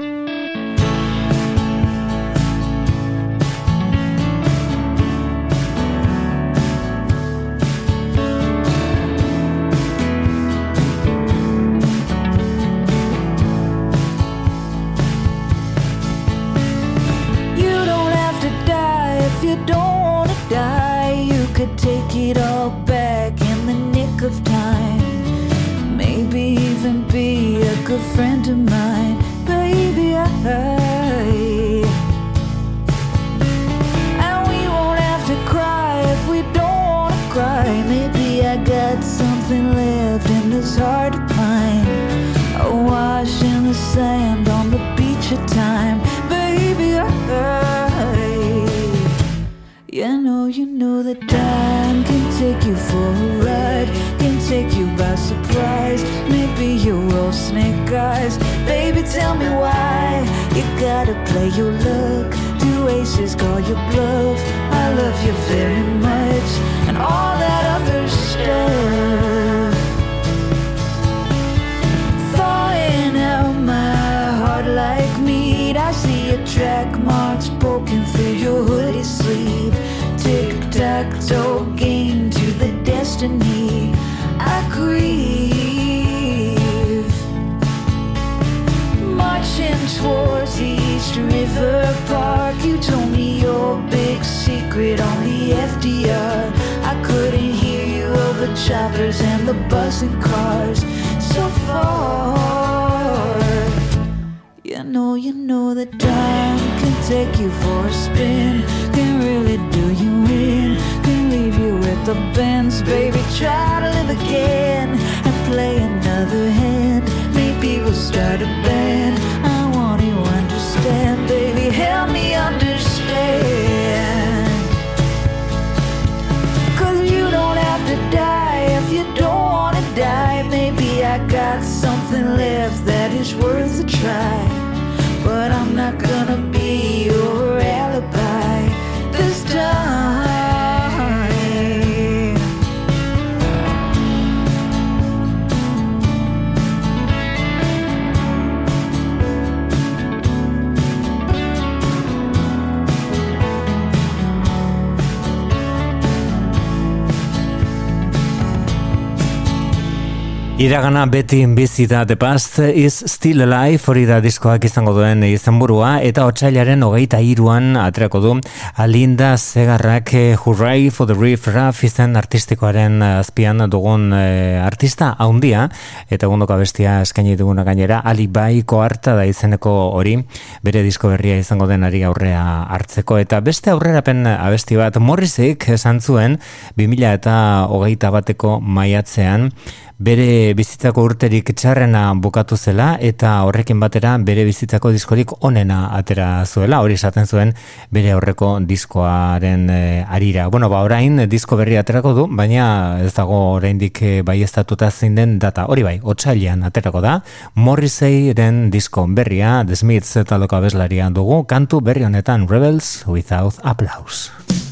iragana 160.79 161.01
beti 161.11 161.41
bizi 161.45 161.87
da 161.91 162.05
The 162.05 162.15
Past 162.15 162.59
is 162.59 163.03
Still 163.11 163.41
Alive 163.43 163.83
hori 163.91 164.05
da 164.07 164.21
diskoak 164.23 164.63
izango 164.63 164.93
duen 164.95 165.25
izenburua 165.27 165.97
eta 166.07 166.23
otsailaren 166.29 166.85
hogeita 166.87 167.17
iruan 167.19 167.75
atreko 167.75 168.21
du 168.23 168.31
Alinda 168.79 169.33
Segarrak 169.35 170.13
eh, 170.13 170.37
Hurray 170.39 170.87
for 170.89 171.09
the 171.09 171.17
Reef 171.19 171.49
Raff 171.51 171.83
izan 171.83 172.15
artistikoaren 172.15 173.01
eh, 173.01 173.09
azpian 173.19 173.65
dugun 173.67 174.13
e, 174.15 174.21
artista 174.63 175.09
haundia 175.19 175.65
eta 176.07 176.29
gundoka 176.31 176.55
bestia 176.55 177.01
eskaini 177.03 177.35
duguna 177.35 177.67
gainera 177.67 177.99
Alibai 177.99 178.63
koarta 178.63 179.17
da 179.19 179.27
izeneko 179.27 179.75
hori 179.99 180.15
bere 180.63 180.85
disko 180.87 181.11
berria 181.11 181.41
izango 181.43 181.67
den 181.67 181.83
ari 181.83 182.05
aurrea 182.07 182.45
hartzeko 182.77 183.19
eta 183.19 183.41
beste 183.43 183.75
aurrerapen 183.75 184.23
abesti 184.31 184.79
bat 184.79 184.95
Morrisek 184.95 185.67
esan 185.75 185.99
zuen 185.99 186.39
2008 186.79 188.15
bateko 188.15 188.61
maiatzean 188.63 189.51
bere 189.99 190.53
bizitzako 190.55 191.03
urterik 191.03 191.49
txarrena 191.59 192.05
bukatu 192.23 192.55
zela 192.55 192.93
eta 193.03 193.33
horrekin 193.43 193.81
batera 193.83 194.13
bere 194.23 194.45
bizitzako 194.47 194.93
diskorik 194.95 195.33
onena 195.43 195.89
atera 195.97 196.45
zuela, 196.45 196.79
hori 196.79 196.95
esaten 196.95 197.27
zuen 197.27 197.51
bere 197.91 198.13
horreko 198.15 198.53
diskoaren 198.63 199.67
e, 199.69 199.81
arira. 200.07 200.47
Bueno, 200.47 200.69
ba 200.71 200.85
orain 200.87 201.25
disko 201.27 201.59
berri 201.59 201.75
aterako 201.81 202.13
du, 202.15 202.25
baina 202.31 202.69
ez 203.03 203.11
dago 203.17 203.41
oraindik 203.57 204.01
e, 204.01 204.13
bai 204.23 204.39
estatuta 204.45 204.89
zein 204.89 205.19
den 205.19 205.35
data. 205.39 205.67
Hori 205.67 205.83
bai, 205.83 205.97
otsailean 206.01 206.63
aterako 206.63 207.03
da, 207.03 207.19
Morrisseyren 207.59 208.69
disko 208.71 209.03
berria, 209.11 209.65
The 209.67 209.75
Smiths 209.75 210.15
taloko 210.31 210.61
abeslaria 210.61 211.11
dugu, 211.11 211.43
kantu 211.43 211.83
berri 211.83 212.07
honetan 212.07 212.47
Rebels 212.47 213.03
Without 213.07 213.59
Applause. 213.63 214.68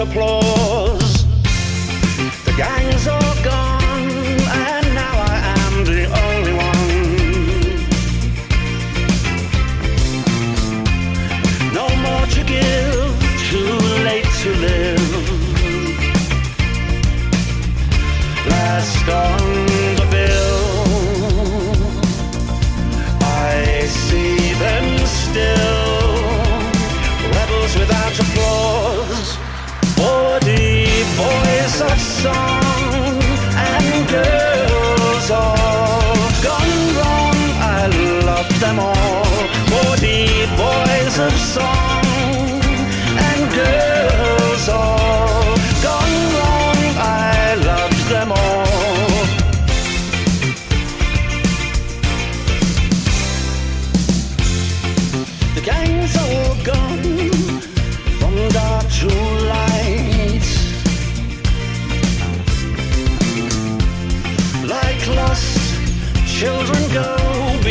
applause. 0.00 0.59
A 31.82 31.98
song. 31.98 32.59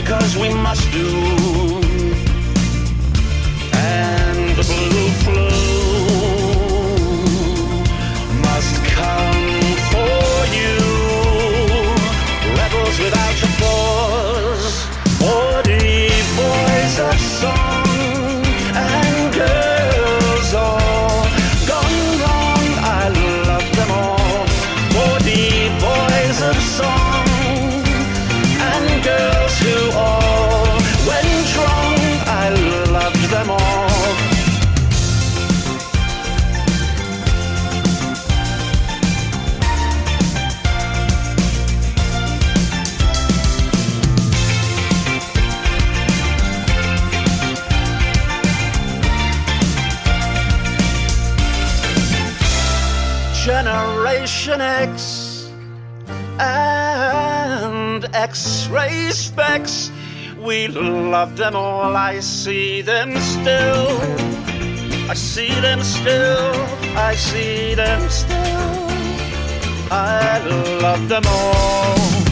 because 0.01 0.37
we 0.37 0.49
must 0.53 0.89
do. 0.93 1.38
Generation 54.59 54.91
X 54.91 55.51
and 56.39 58.03
X-ray 58.13 59.09
specs. 59.11 59.89
We 60.37 60.67
love 60.67 61.37
them 61.37 61.55
all. 61.55 61.95
I 61.95 62.19
see 62.19 62.81
them 62.81 63.17
still. 63.19 63.87
I 65.09 65.13
see 65.13 65.53
them 65.61 65.81
still. 65.81 66.51
I 66.97 67.15
see 67.15 67.73
them 67.73 68.09
still. 68.09 68.87
I 69.91 70.39
love 70.81 71.07
them 71.07 71.23
all. 71.25 72.28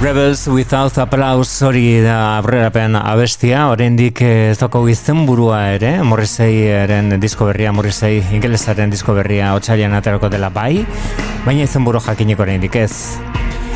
Rebels 0.00 0.46
Without 0.46 0.96
Applause 0.98 1.64
hori 1.66 1.98
da 2.04 2.36
aurrerapen 2.36 2.94
abestia, 2.94 3.64
oraindik 3.66 4.20
eh, 4.22 4.52
ez 4.52 4.58
daukagu 4.60 4.86
izen 4.92 5.24
burua 5.26 5.72
ere, 5.74 5.90
Morrisseyren 6.06 7.16
disko 7.18 7.48
berria, 7.48 7.72
Morrissey 7.74 8.20
ingelesaren 8.36 8.92
disko 8.94 9.16
berria 9.16 9.48
otsailean 9.58 9.96
aterako 9.98 10.30
dela 10.30 10.52
bai, 10.54 10.84
baina 11.42 11.66
izen 11.66 11.82
buru 11.82 11.98
jakinik 12.04 12.38
oraindik 12.38 12.78
ez. 12.78 13.18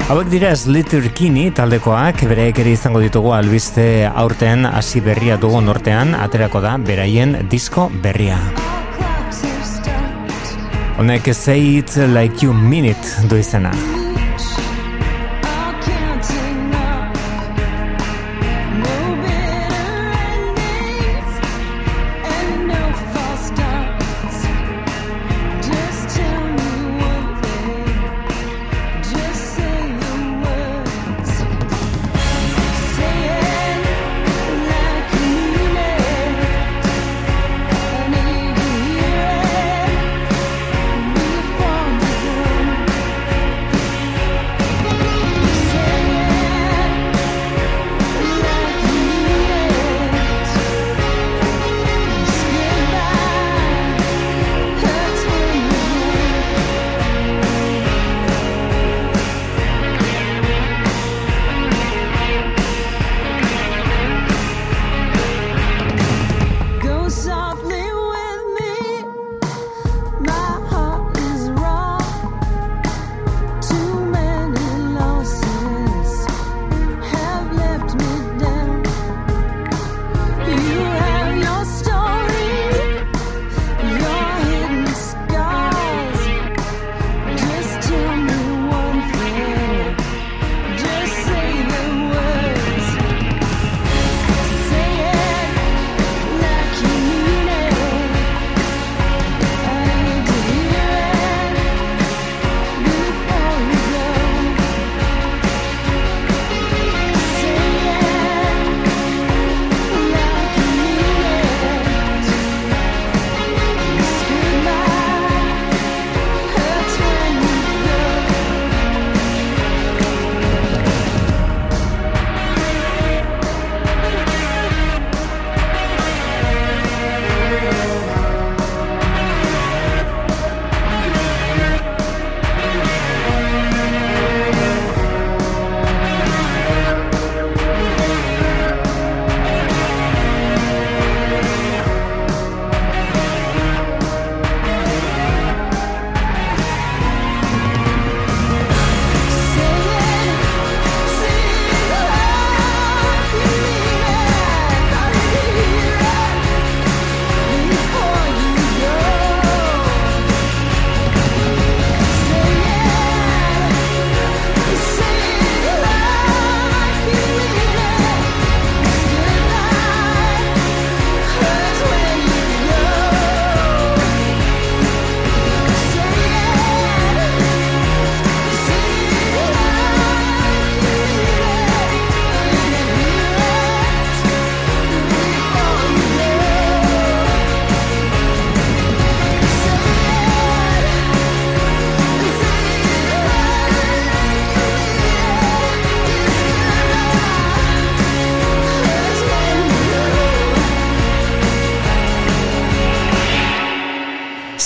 Hauek 0.07 0.31
dira 0.31 0.53
Slater 0.55 1.09
Kinney 1.11 1.51
taldekoak, 1.51 2.23
bereek 2.31 2.61
ere 2.62 2.77
izango 2.77 3.03
ditugu 3.03 3.35
albiste 3.35 4.07
aurten 4.07 4.69
hasi 4.70 5.03
berria 5.03 5.40
dugu 5.43 5.59
nortean, 5.61 6.15
aterako 6.15 6.62
da 6.62 6.77
beraien 6.78 7.35
disko 7.51 7.89
berria. 8.05 8.39
Honek 11.03 11.35
Say 11.35 11.81
It 11.81 11.97
Like 12.15 12.47
You 12.47 12.55
It 12.86 13.27
du 13.27 13.43
izena. 13.43 13.74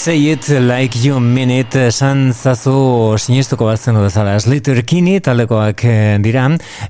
Say 0.07 0.31
it 0.31 0.49
like 0.63 0.95
you 1.03 1.19
mean 1.19 1.51
it 1.51 1.75
esan 1.75 2.29
zazu 2.31 3.19
sinistuko 3.19 3.67
batzen 3.67 3.97
bezala. 3.99 4.37
Slater 4.39 4.79
Kinney 4.87 5.19
taldekoak 5.19 5.83
eh, 5.83 6.19
dira. 6.23 6.45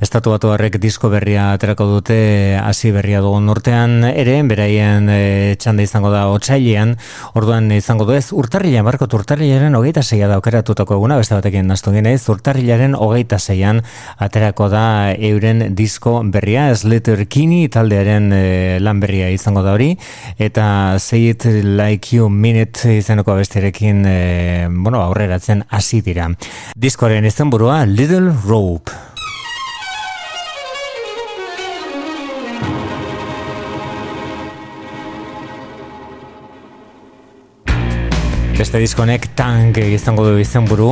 Estatu 0.04 0.34
batu 0.34 0.50
harrek 0.52 0.76
disko 0.76 1.08
berria 1.08 1.46
aterako 1.54 1.86
dute 1.94 2.18
hasi 2.60 2.90
berria 2.92 3.22
dugun 3.24 3.48
urtean 3.48 4.04
ere 4.10 4.34
beraien 4.44 5.08
e, 5.08 5.56
txanda 5.56 5.86
izango 5.86 6.10
da 6.12 6.26
otsailean. 6.28 6.92
Orduan 7.40 7.72
izango 7.72 8.04
du 8.04 8.12
ez 8.18 8.34
urtarrilean 8.36 8.84
barkot 8.84 9.16
urtarrilaren 9.16 9.80
hogeita 9.80 10.04
zeia 10.04 10.28
da 10.28 10.36
okeratutako 10.36 10.98
eguna 11.00 11.16
beste 11.16 11.38
batekin 11.38 11.64
nastu 11.72 11.96
ginez 11.96 12.20
urtarrilaren 12.28 12.98
hogeita 13.00 13.40
zeian 13.40 13.80
aterako 14.18 14.68
da 14.68 14.84
euren 15.16 15.70
disko 15.74 16.18
berria. 16.36 16.68
Slater 16.76 17.24
Kinney 17.24 17.72
taldearen 17.72 18.28
e, 18.28 18.44
lan 18.84 19.00
berria 19.00 19.32
izango 19.32 19.64
da 19.64 19.72
hori. 19.72 19.94
Eta 20.36 20.68
Say 21.00 21.30
it 21.32 21.48
like 21.64 22.12
you 22.12 22.28
mean 22.28 22.60
it 22.60 22.84
izeneko 23.06 23.36
besterekin 23.38 24.02
e, 24.04 24.12
eh, 24.12 24.68
bueno, 24.68 25.00
aurreratzen 25.00 25.62
hasi 25.70 26.00
dira. 26.02 26.26
Diskoaren 26.74 27.24
izenburua 27.24 27.84
Little 27.86 28.32
Rope. 28.46 28.90
Beste 38.56 38.80
diskonek 38.80 39.28
tank 39.36 39.78
izango 39.78 40.24
du 40.26 40.40
izenburu. 40.40 40.90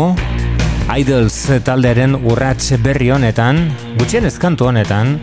Idols 0.95 1.39
taldearen 1.65 2.15
urrats 2.15 2.77
berri 2.85 3.09
honetan, 3.11 3.65
gutxienez 3.99 4.36
kantu 4.39 4.69
honetan, 4.69 5.16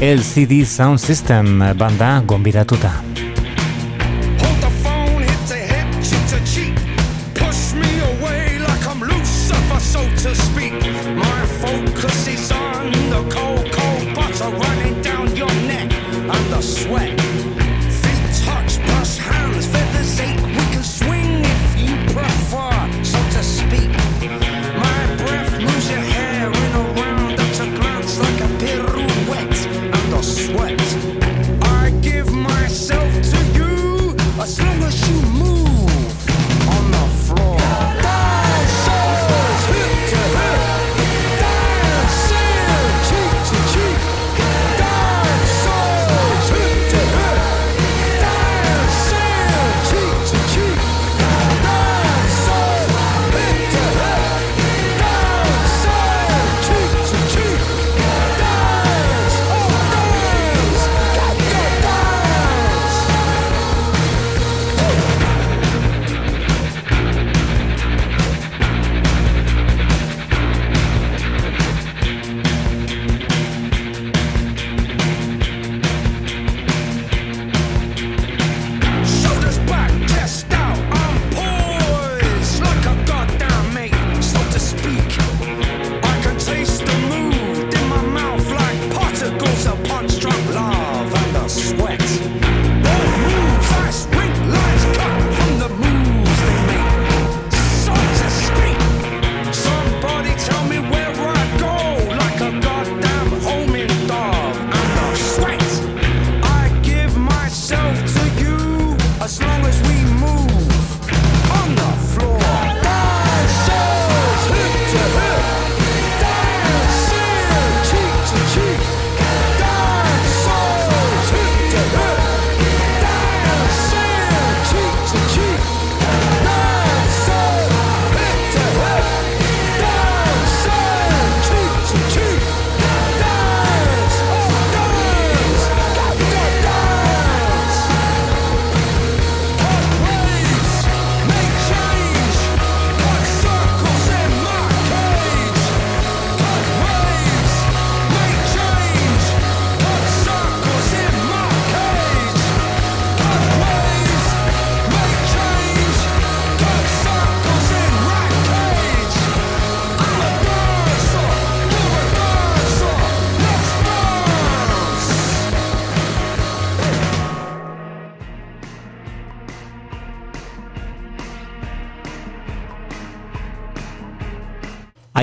LCD 0.00 0.64
Sound 0.64 0.98
System 1.04 1.60
banda 1.78 2.16
gonbidatuta. 2.26 2.96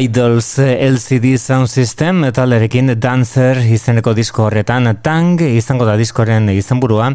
Idols 0.05 0.59
eh, 0.59 0.85
LCD 0.85 1.37
Sound 1.37 1.67
System 1.67 2.27
talerekin 2.29 2.91
Dancer 3.01 3.57
izeneko 3.73 4.13
disko 4.13 4.43
horretan 4.45 4.85
Tang 5.01 5.41
izango 5.41 5.87
da 5.87 5.95
diskoren 5.97 6.51
izenburua 6.53 7.07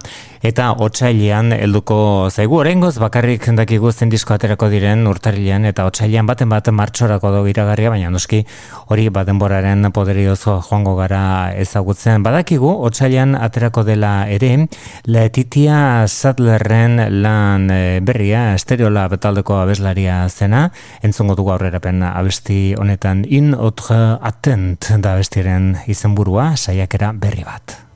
eta 0.43 0.71
otsailean 0.81 1.53
helduko 1.53 2.29
zaigu. 2.33 2.57
Orengoz 2.63 2.95
bakarrik 2.99 3.45
dakigu 3.55 3.93
zen 3.93 4.11
disko 4.11 4.35
aterako 4.35 4.71
diren 4.73 5.07
urtarrilean 5.07 5.69
eta 5.69 5.85
otsailean 5.87 6.27
baten 6.27 6.49
bat 6.49 6.67
martxorako 6.73 7.31
do 7.35 7.43
iragarria 7.47 7.93
baina 7.93 8.11
noski 8.11 8.41
hori 8.89 9.09
badenboraren 9.13 9.93
poderiozko 9.93 10.57
joango 10.67 10.97
gara 10.97 11.53
ezagutzen. 11.55 12.25
Badakigu 12.27 12.73
otsailean 12.89 13.37
aterako 13.37 13.85
dela 13.85 14.27
ere 14.29 14.67
Letitia 15.07 16.09
Sadlerren 16.09 16.99
lan 17.23 17.71
eh, 17.71 18.01
berria 18.03 18.57
Stereolab 18.59 19.15
taldeko 19.21 19.61
abeslaria 19.61 20.25
zena. 20.29 20.67
Entzongo 21.05 21.37
dugu 21.39 21.55
aurrerapen 21.55 22.03
abesti 22.03 22.75
honetan 22.81 23.25
in 23.29 23.53
otra 23.55 24.19
atent 24.23 24.91
da 25.05 25.15
bestiren 25.21 25.75
izenburua 25.87 26.55
saiakera 26.57 27.13
berri 27.13 27.45
bat. 27.45 27.90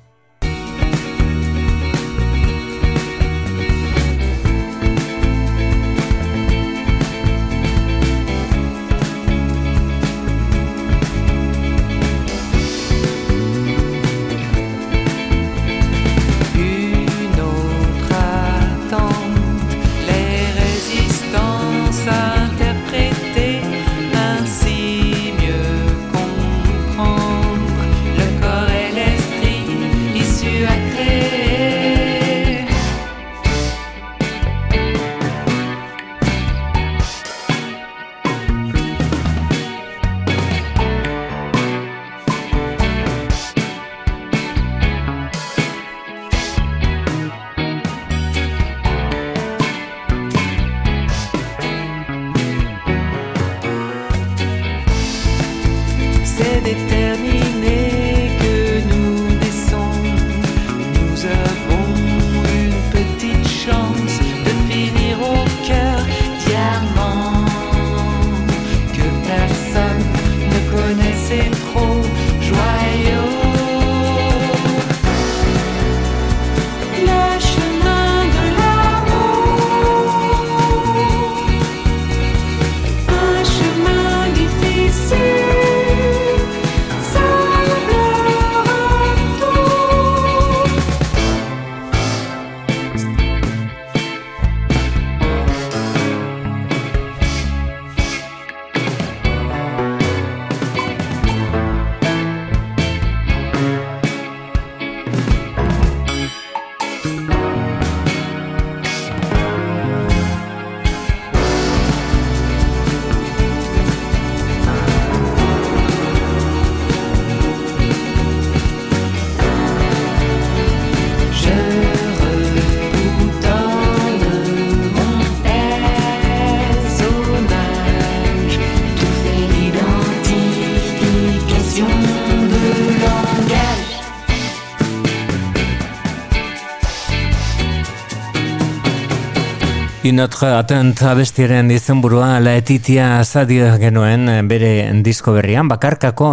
Inotre 140.05 140.51
atent 140.52 140.98
abestiren 141.09 141.70
izenburua 141.72 142.35
laetitia 142.44 143.22
zadio 143.24 143.70
genuen 143.81 144.28
eh, 144.28 144.43
bere 144.44 144.72
disko 145.01 145.32
berrian, 145.32 145.64
bakarkako 145.72 146.26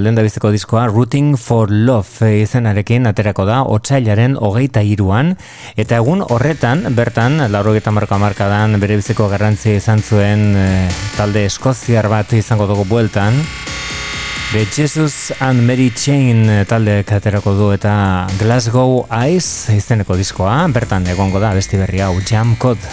lehen 0.00 0.16
biziko 0.16 0.48
diskoa 0.54 0.86
Routing 0.88 1.34
for 1.36 1.68
Love 1.68 2.30
izenarekin 2.40 3.04
aterako 3.10 3.44
da 3.44 3.58
otsailaren 3.68 4.38
hogeita 4.40 4.80
iruan, 4.80 5.34
eta 5.76 6.00
egun 6.00 6.24
horretan, 6.24 6.86
bertan, 6.96 7.36
lauro 7.52 7.76
geta 7.76 7.92
marka 7.92 8.16
markadan 8.16 8.80
bere 8.80 8.96
biziko 9.02 9.28
garrantzia 9.28 9.76
izan 9.76 10.00
zuen 10.00 10.54
eh, 10.56 10.88
talde 11.18 11.44
eskoziar 11.44 12.08
bat 12.08 12.32
izango 12.40 12.72
dugu 12.72 12.88
bueltan, 12.88 13.36
The 14.52 14.66
Jesus 14.66 15.30
and 15.38 15.62
Mary 15.62 15.92
Chain 15.94 16.42
taldeek 16.66 17.12
aterako 17.14 17.52
du 17.54 17.68
eta 17.70 17.92
Glasgow 18.40 19.04
Ice 19.30 19.76
izeneko 19.78 20.16
diskoa, 20.18 20.56
bertan 20.74 21.06
egongo 21.06 21.38
da 21.38 21.52
besti 21.54 21.78
berri 21.78 22.02
hau 22.02 22.16
Jam 22.26 22.56
Code. 22.58 22.90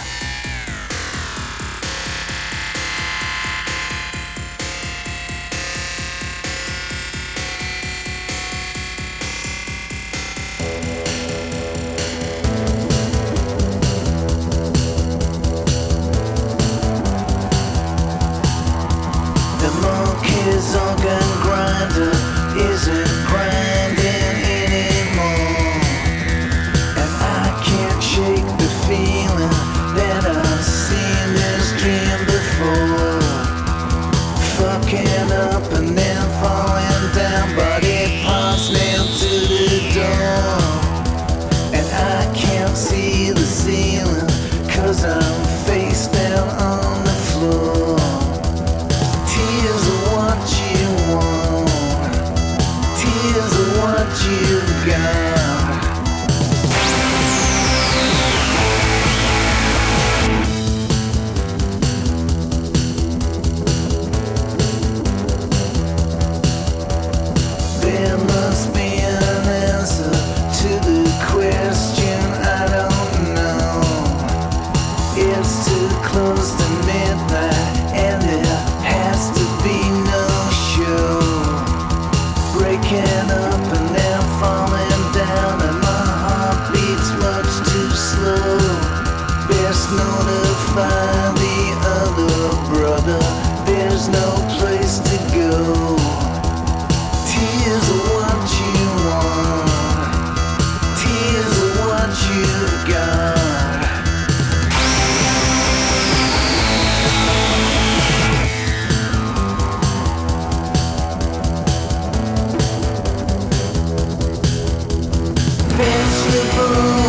impossible 116.30 117.07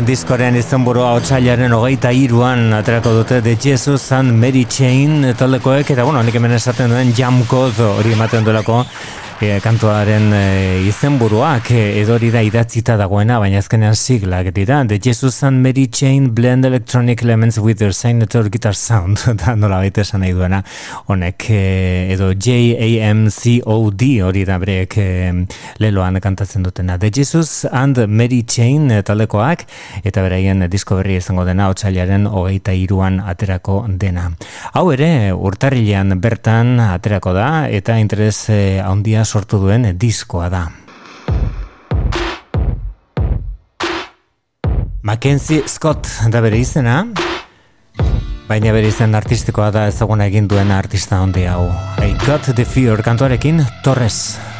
diskoren 0.00 0.56
izenburua 0.56 1.10
otsailaren 1.18 1.74
hogeita 1.76 2.12
iruan 2.16 2.72
aterako 2.72 3.10
dute 3.18 3.42
The 3.44 3.52
Jesus 3.60 4.06
and 4.16 4.32
Mary 4.40 4.64
Chain 4.64 5.34
taldekoek 5.36 5.90
eta 5.92 6.06
bueno, 6.06 6.22
nik 6.24 6.34
hemen 6.38 6.54
esaten 6.56 6.88
duen 6.88 7.12
Code 7.46 7.84
hori 7.98 8.12
ematen 8.12 8.44
duelako 8.44 8.86
e, 9.42 9.60
kantuaren 9.60 10.30
e, 10.32 10.86
izenburuak 10.86 11.70
e, 11.74 11.80
edo 12.00 12.14
hori 12.14 12.30
da 12.30 12.42
idatzita 12.46 12.94
dagoena, 13.00 13.40
baina 13.42 13.58
azkenean 13.58 13.96
siglak 13.98 14.52
dira. 14.54 14.84
The 14.86 14.98
Jesus 15.02 15.42
and 15.42 15.62
Mary 15.62 15.88
Chain 15.88 16.30
Blend 16.34 16.64
Electronic 16.64 17.22
Elements 17.22 17.58
with 17.58 17.78
their 17.78 17.92
Signature 17.92 18.48
Guitar 18.48 18.74
Sound 18.74 19.18
da 19.40 19.56
nola 19.56 19.80
baita 19.82 20.04
esan 20.04 20.22
nahi 20.22 20.34
duena 20.36 20.62
honek 21.10 21.46
e, 21.50 21.62
edo 22.14 22.30
J-A-M-C-O-D 22.34 24.10
hori 24.22 24.44
da 24.46 24.58
breek 24.62 24.96
e, 25.02 25.08
leloan 25.82 26.20
kantatzen 26.22 26.62
dutena. 26.62 26.98
The 26.98 27.10
Jesus 27.10 27.64
and 27.64 27.98
Mary 28.06 28.44
Chain 28.46 28.86
taldekoak 29.02 29.66
eta 30.04 30.22
beraien 30.22 30.68
disko 30.70 31.00
berri 31.00 31.18
izango 31.18 31.44
dena 31.48 31.66
otsailaren 31.72 32.28
hogeita 32.30 32.76
iruan 32.78 33.18
aterako 33.18 33.82
dena. 33.88 34.28
Hau 34.78 34.86
ere 34.94 35.32
urtarrilean 35.34 36.20
bertan 36.22 36.78
aterako 36.86 37.34
da 37.34 37.50
eta 37.66 37.98
interes 37.98 38.36
e, 38.48 38.78
handia 38.78 39.26
sortu 39.32 39.56
duen 39.62 39.86
diskoa 39.96 40.48
da. 40.52 40.66
Mackenzie 45.02 45.64
Scott 45.66 46.08
da 46.30 46.42
bere 46.44 46.60
izena, 46.60 47.00
baina 48.48 48.74
bere 48.76 48.92
izen 48.92 49.16
artistikoa 49.18 49.70
da 49.74 49.88
ezaguna 49.90 50.28
egin 50.28 50.50
duen 50.52 50.70
artista 50.70 51.22
handi 51.24 51.48
hau. 51.48 51.70
I 52.04 52.12
Got 52.26 52.52
the 52.54 52.68
Fear 52.68 53.02
kantuarekin 53.02 53.64
Torres. 53.82 54.51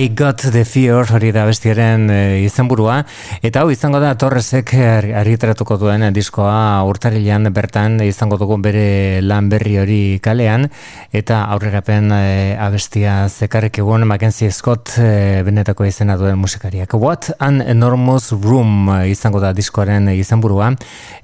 I 0.00 0.08
Got 0.16 0.40
The 0.52 0.64
Fear 0.64 1.10
hori 1.12 1.28
da 1.28 1.42
bestiaren 1.44 2.06
e, 2.08 2.20
izenburua. 2.46 3.02
Eta 3.44 3.60
hau 3.60 3.68
izango 3.68 3.98
da 4.00 4.14
Torresek 4.16 4.72
eh, 4.72 5.12
argitaratuko 5.20 5.76
duen 5.76 6.06
eh, 6.06 6.08
diskoa 6.16 6.80
urtarilean 6.88 7.50
bertan 7.52 7.98
izango 8.06 8.38
dugu 8.40 8.56
bere 8.64 9.20
lan 9.20 9.52
berri 9.52 9.76
hori 9.82 10.00
kalean. 10.24 10.70
Eta 11.12 11.42
aurrerapen 11.52 12.08
e, 12.16 12.24
abestia 12.56 13.26
zekarrek 13.28 13.82
egon 13.84 14.08
Mackenzie 14.08 14.48
Scott 14.56 14.96
e, 14.96 15.42
benetako 15.44 15.84
izena 15.84 16.16
duen 16.16 16.40
musikariak. 16.40 16.96
What 16.96 17.34
An 17.36 17.60
Enormous 17.60 18.32
Room 18.32 18.88
izango 19.04 19.44
da 19.44 19.52
diskoaren 19.52 20.08
izenburua. 20.16 20.72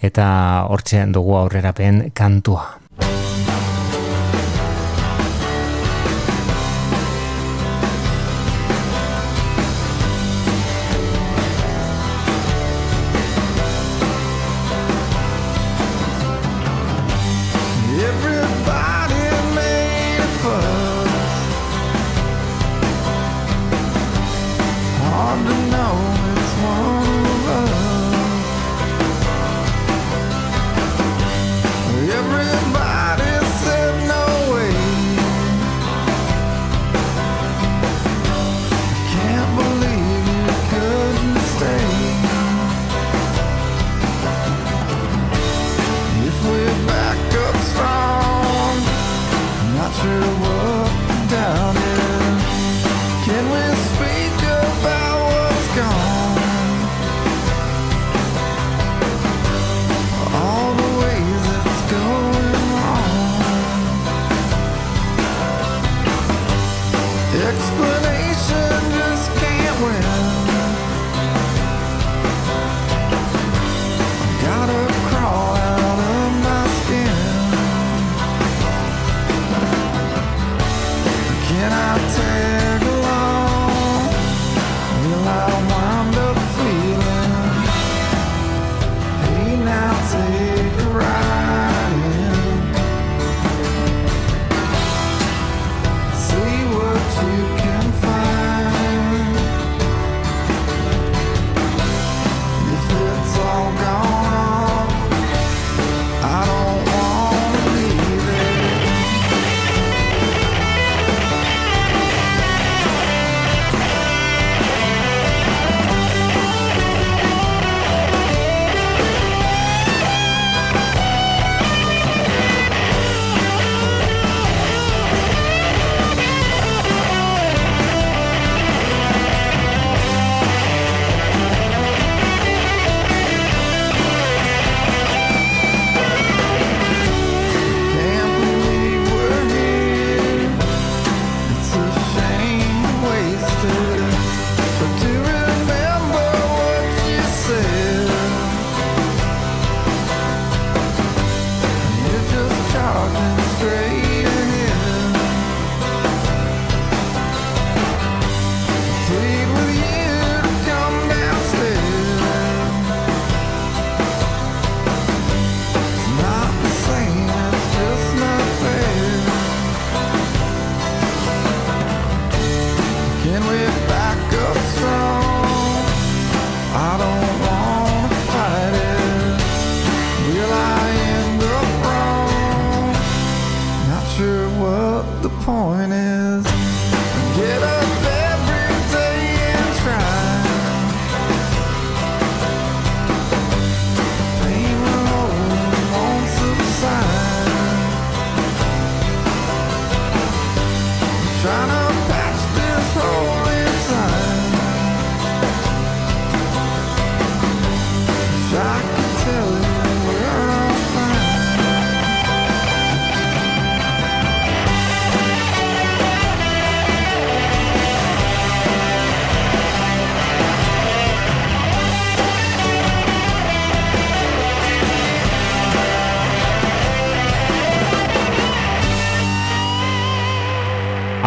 Eta 0.05 0.27
hortzen 0.69 1.17
dugu 1.17 1.41
aurrerapen 1.41 2.11
kantua. 2.13 2.75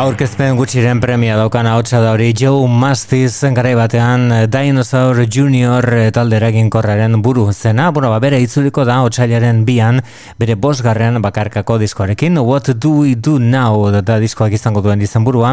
Aurkezpen 0.09 0.55
gutxiren 0.57 0.97
premia 0.97 1.35
daukan 1.37 1.67
ahotsa 1.69 1.99
da 2.01 2.15
hori. 2.15 2.31
Joe 2.33 2.65
Mastiz 2.65 3.43
garai 3.53 3.75
batean 3.77 4.31
eh, 4.33 4.47
Dinosaur 4.49 5.19
Junior 5.29 5.85
eh, 5.93 6.07
talde 6.09 6.39
eraginkorraren 6.39 7.19
buru 7.21 7.43
zena, 7.53 7.91
bueno, 7.93 8.09
ba, 8.09 8.17
bere 8.17 8.39
itzuliko 8.41 8.87
da 8.89 8.95
otsailaren 9.05 9.59
bian, 9.67 10.01
bere 10.41 10.55
bosgarren 10.57 11.21
bakarkako 11.21 11.77
diskoarekin, 11.83 12.39
What 12.41 12.71
Do 12.81 13.03
We 13.03 13.13
Do 13.13 13.35
Now 13.37 13.91
da, 13.93 14.01
da 14.01 14.17
diskoak 14.17 14.55
izango 14.57 14.81
duen 14.81 15.03
izen 15.05 15.27
burua, 15.27 15.51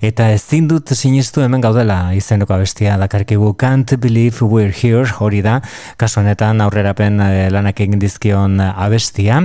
eta 0.00 0.30
ezin 0.32 0.70
dut 0.72 0.94
sinistu 0.96 1.44
hemen 1.44 1.60
gaudela 1.60 2.14
izeneko 2.16 2.56
abestia 2.56 2.96
dakarkigu. 2.96 3.52
Can't 3.60 3.92
Believe 4.00 4.40
We're 4.40 4.72
Here, 4.72 5.04
hori 5.18 5.42
da, 5.44 5.58
kasu 6.00 6.22
honetan 6.22 6.64
aurrerapen 6.64 7.20
eh, 7.26 7.50
lanak 7.52 7.84
egin 7.84 8.00
dizkion 8.00 8.56
abestia, 8.70 9.42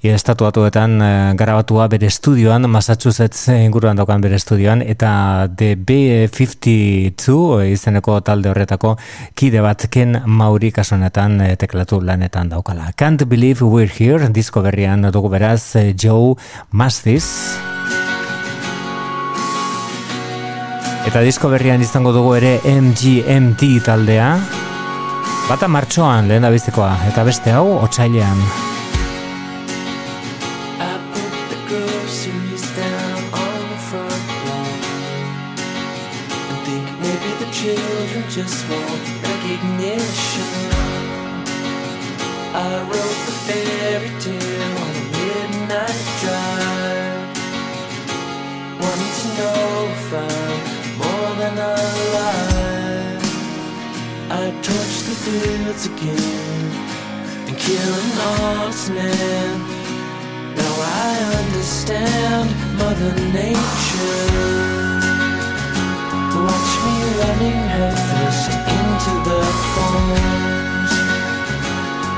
e, 0.00 0.16
estatuatuetan 0.16 1.36
garabatua 1.36 1.90
bere 1.92 2.08
estudioan, 2.08 2.64
Massachusetts 2.64 3.50
inguruan 3.52 4.05
daukan 4.06 4.22
bere 4.22 4.38
estudioan, 4.38 4.84
eta 4.86 5.48
The 5.50 5.74
B52 5.74 7.34
eh, 7.58 7.72
izeneko 7.74 8.20
talde 8.22 8.52
horretako 8.52 8.94
kide 9.34 9.60
bat 9.60 9.82
Mauri 10.26 10.70
kasu 10.70 10.94
honetan 10.94 11.40
eh, 11.40 11.56
teklatu 11.56 12.00
lanetan 12.00 12.48
daukala. 12.48 12.92
Can't 12.96 13.26
Believe 13.26 13.66
We're 13.66 13.90
Here, 13.90 14.28
disko 14.28 14.62
berrian 14.62 15.02
dugu 15.10 15.28
beraz 15.28 15.74
eh, 15.74 15.94
Joe 15.98 16.36
Mastis. 16.70 17.58
Eta 21.06 21.20
disko 21.22 21.48
berrian 21.50 21.82
izango 21.82 22.12
dugu 22.12 22.36
ere 22.36 22.60
MGMT 22.62 23.82
taldea. 23.84 24.38
Bata 25.48 25.66
martxoan 25.66 26.28
lehen 26.28 26.46
da 26.46 26.50
bizikoa, 26.50 26.94
eta 27.10 27.24
beste 27.24 27.50
hau 27.50 27.78
otsailean. 27.82 28.75
Want 38.46 39.02
recognition. 39.22 40.50
I 42.54 42.70
wrote 42.88 43.20
the 43.26 43.34
fairy 43.46 44.12
tale 44.20 44.76
on 44.82 44.92
a 44.94 45.04
midnight 45.18 46.04
drive, 46.22 47.36
wanting 48.80 49.14
to 49.20 49.28
know 49.38 49.66
if 49.96 50.10
I'm 50.26 50.60
more 51.02 51.32
than 51.42 51.54
alive. 51.74 53.24
I 54.30 54.44
torched 54.66 55.04
the 55.08 55.16
fields 55.24 55.84
again 55.86 56.70
and 57.48 57.56
kill 57.58 57.92
an 58.02 58.10
honest 58.30 58.90
man. 58.90 59.54
Now 60.56 60.74
I 60.80 61.12
understand 61.42 62.48
Mother 62.78 63.12
Nature. 63.32 64.85
Watch 66.44 66.72
me 66.84 66.96
running 67.20 67.60
headfirst 67.74 68.52
into 68.76 69.12
the. 69.26 69.40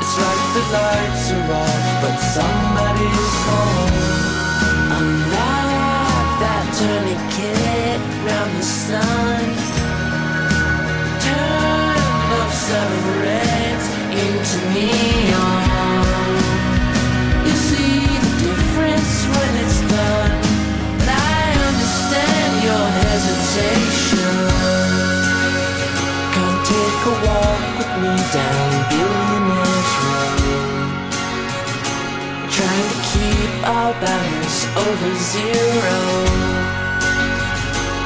It's 0.01 0.17
like 0.25 0.45
the 0.55 0.65
lights 0.77 1.27
are 1.37 1.49
off, 1.63 1.85
but 2.03 2.17
somebody's 2.37 3.35
home. 3.47 3.99
That 6.41 6.67
round 8.27 8.53
the 8.57 8.63
sun. 8.63 9.19
Turn 12.69 12.93
into 14.13 14.59
neon. 14.75 15.68
Our 33.69 33.93
balance 34.01 34.65
over 34.85 35.13
zero. 35.35 35.99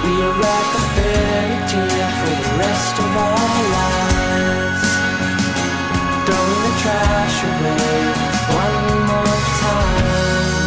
We 0.03 0.13
are 0.27 0.37
like 0.49 0.71
a 0.81 0.85
fairy 0.95 1.59
for 2.19 2.35
the 2.43 2.53
rest 2.65 2.95
of 3.05 3.11
our 3.27 3.55
lives. 3.79 4.91
Throwing 6.27 6.63
the 6.67 6.75
trash 6.83 7.37
away 7.51 7.99
one 8.63 8.87
more 9.11 9.39
time. 9.63 10.67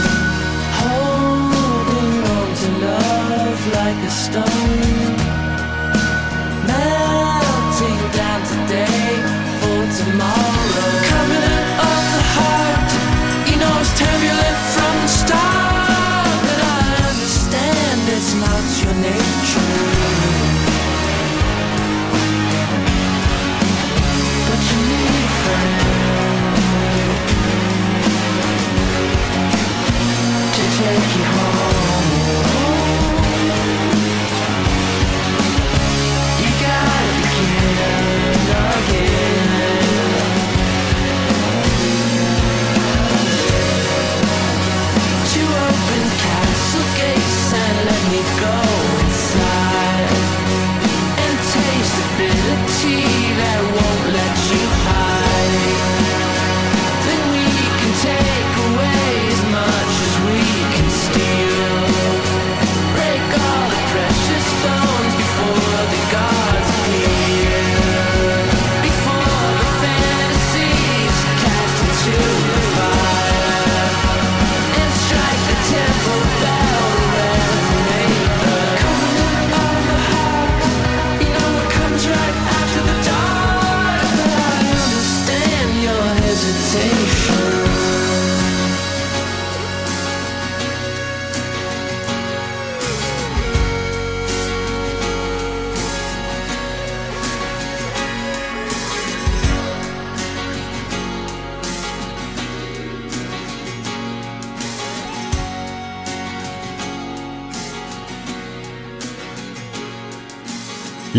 Holding 0.80 2.16
on 2.36 2.50
to 2.62 2.70
love 2.88 3.62
like 3.78 4.00
a 4.00 4.12
stone. 4.24 5.16
Melting 6.68 7.25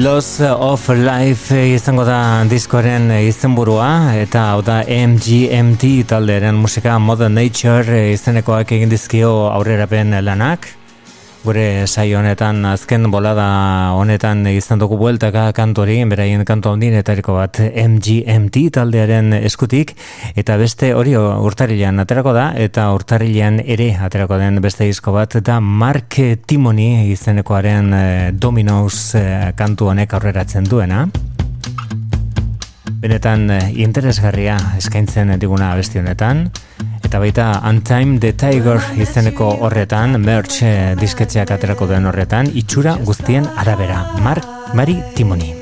Loss 0.07 0.41
of 0.41 0.89
Life 0.89 1.57
izango 1.75 2.05
da 2.07 2.45
diskoaren 2.47 3.09
izenburua 3.27 4.13
eta 4.15 4.45
hau 4.53 4.61
da 4.63 4.77
MGMT 4.87 6.07
talderen 6.07 6.61
musika 6.63 6.95
Modern 7.03 7.35
Nature 7.35 8.13
izenekoak 8.13 8.71
egin 8.79 8.93
dizkio 8.93 9.33
aurrerapen 9.51 10.15
lanak. 10.23 10.69
Gure 11.47 11.87
saio 11.87 12.17
honetan 12.19 12.65
azken 12.67 13.05
bolada 13.13 13.45
honetan 13.95 14.41
izan 14.51 14.81
dugu 14.83 14.97
bueltaka 14.99 15.45
kantori, 15.55 16.01
beraien 16.11 16.43
kanto 16.49 16.73
handienetariko 16.75 17.37
bat 17.37 17.61
MGMT 17.63 18.65
taldearen 18.75 19.31
eskutik, 19.39 19.93
eta 20.35 20.57
beste 20.59 20.91
hori 20.99 21.15
urtarilean 21.15 22.03
aterako 22.03 22.35
da, 22.35 22.49
eta 22.67 22.89
urtarilean 22.97 23.61
ere 23.63 23.93
aterako 24.09 24.41
den 24.43 24.59
beste 24.65 24.91
disko 24.91 25.15
bat, 25.15 25.39
eta 25.39 25.61
Mark 25.63 26.19
Timoni 26.51 27.13
izenekoaren 27.13 27.95
eh, 27.95 28.29
Domino's 28.35 29.15
eh, 29.15 29.53
kantu 29.55 29.95
honek 29.95 30.19
aurreratzen 30.19 30.67
duena. 30.67 31.05
Benetan 32.97 33.51
eh, 33.53 33.61
interesgarria 33.85 34.57
eskaintzen 34.79 35.35
diguna 35.41 35.75
besti 35.77 36.01
honetan. 36.01 36.47
Eta 37.05 37.21
baita 37.23 37.47
Untime 37.69 38.19
the 38.23 38.33
Tiger 38.33 38.81
izeneko 38.97 39.51
horretan, 39.69 40.19
merch 40.25 40.63
eh, 40.67 40.95
disketxeak 40.99 41.53
aterako 41.59 41.91
duen 41.93 42.09
horretan, 42.09 42.51
itxura 42.55 42.97
guztien 43.05 43.47
arabera. 43.57 44.03
Mark, 44.25 44.49
Mari 44.75 44.99
Timoni. 45.15 45.53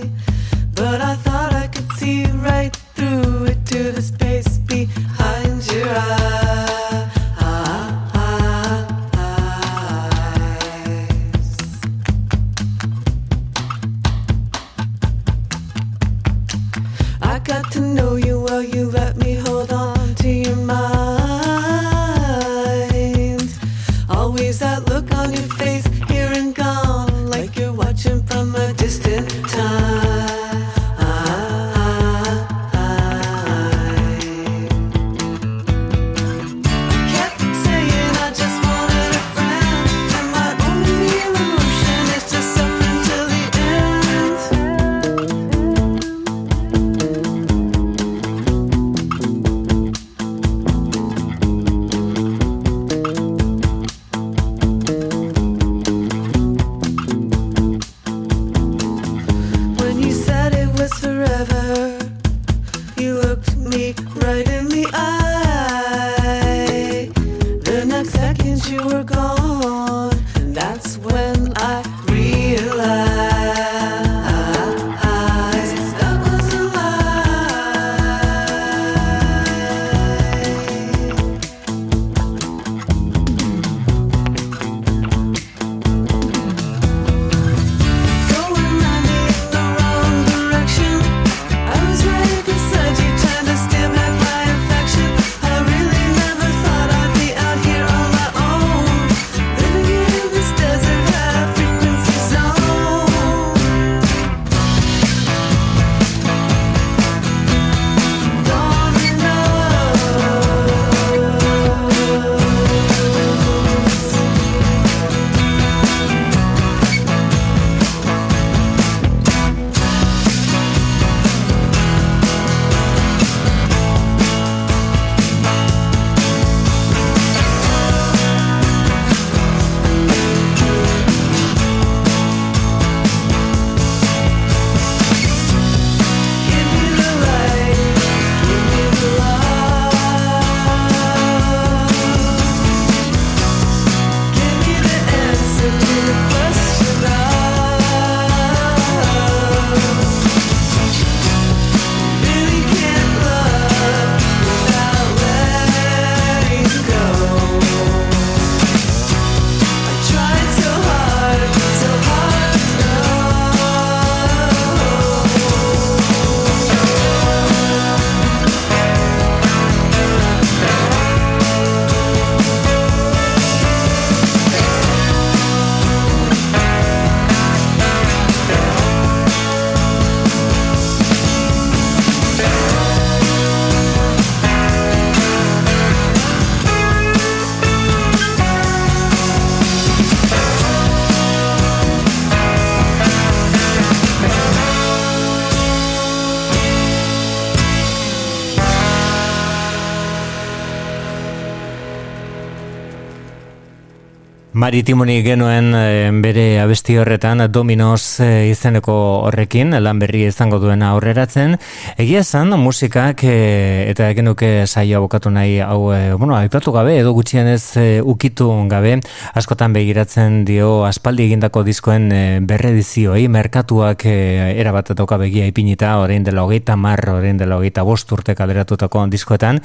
Maritimoni 204.64 205.18
genuen 205.20 205.74
eh, 205.76 206.08
bere 206.24 206.44
abesti 206.62 206.94
horretan 206.96 207.42
Dominos 207.52 208.22
eh, 208.24 208.48
izeneko 208.48 208.94
horrekin 209.26 209.76
lan 209.76 209.98
berri 210.00 210.22
izango 210.24 210.56
duena 210.62 210.94
aurreratzen. 210.94 211.58
Egia 212.00 212.22
esan 212.24 212.54
musikak 212.62 213.26
eh, 213.28 213.84
eta 213.90 214.06
genuke 214.16 214.64
saio 214.64 215.02
abokatu 215.02 215.28
nahi 215.34 215.58
hau 215.60 215.92
bueno, 216.16 216.32
aipatu 216.38 216.72
gabe 216.72 216.94
edo 216.96 217.12
gutxienez 217.12 217.76
ukitu 218.08 218.46
gabe 218.70 218.94
askotan 219.36 219.76
begiratzen 219.76 220.46
dio 220.48 220.86
aspaldi 220.88 221.26
egindako 221.26 221.60
diskoen 221.68 222.08
berredizioei 222.48 223.28
merkatuak 223.28 224.06
erabat 224.06 224.94
dauka 224.96 225.20
begia 225.20 225.44
ipinita 225.44 225.98
orain 226.00 226.24
dela 226.24 226.46
hogeita 226.48 226.78
mar, 226.80 227.04
orain 227.12 227.36
dela 227.36 227.60
hogeita 227.60 227.84
bost 227.84 228.16
urte 228.16 228.32
kaleratutako 228.32 229.04
diskoetan 229.12 229.60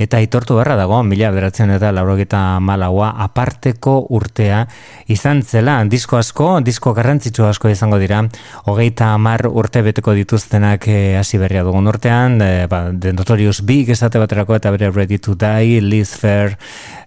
eta 0.00 0.18
aitortu 0.18 0.58
beharra 0.58 0.74
dago 0.80 1.04
mila 1.06 1.30
beratzen 1.30 1.70
eta 1.76 1.94
laurogeita 1.94 2.58
malaua 2.58 3.14
aparteko 3.28 4.00
urte 4.10 4.39
urtea 4.40 4.66
izan 5.10 5.42
zela, 5.42 5.82
disko 5.84 6.16
asko, 6.16 6.60
disko 6.64 6.92
garrantzitsu 6.94 7.44
asko 7.44 7.68
izango 7.68 7.98
dira, 7.98 8.22
hogeita 8.70 9.10
hamar 9.14 9.46
urte 9.50 9.82
beteko 9.82 10.14
dituztenak 10.14 10.86
eh, 10.88 11.18
hasi 11.18 11.38
berria 11.38 11.64
dugun 11.66 11.90
urtean, 11.90 12.40
eh, 12.40 12.66
ba, 12.70 12.88
The 12.92 13.12
Notorious 13.12 13.60
Big 13.66 13.90
esate 13.90 14.22
baterako 14.22 14.56
eta 14.56 14.70
bere 14.70 14.90
Ready 14.94 15.18
to 15.18 15.34
Die, 15.34 15.80
Liz 15.80 16.14
Fair, 16.16 16.56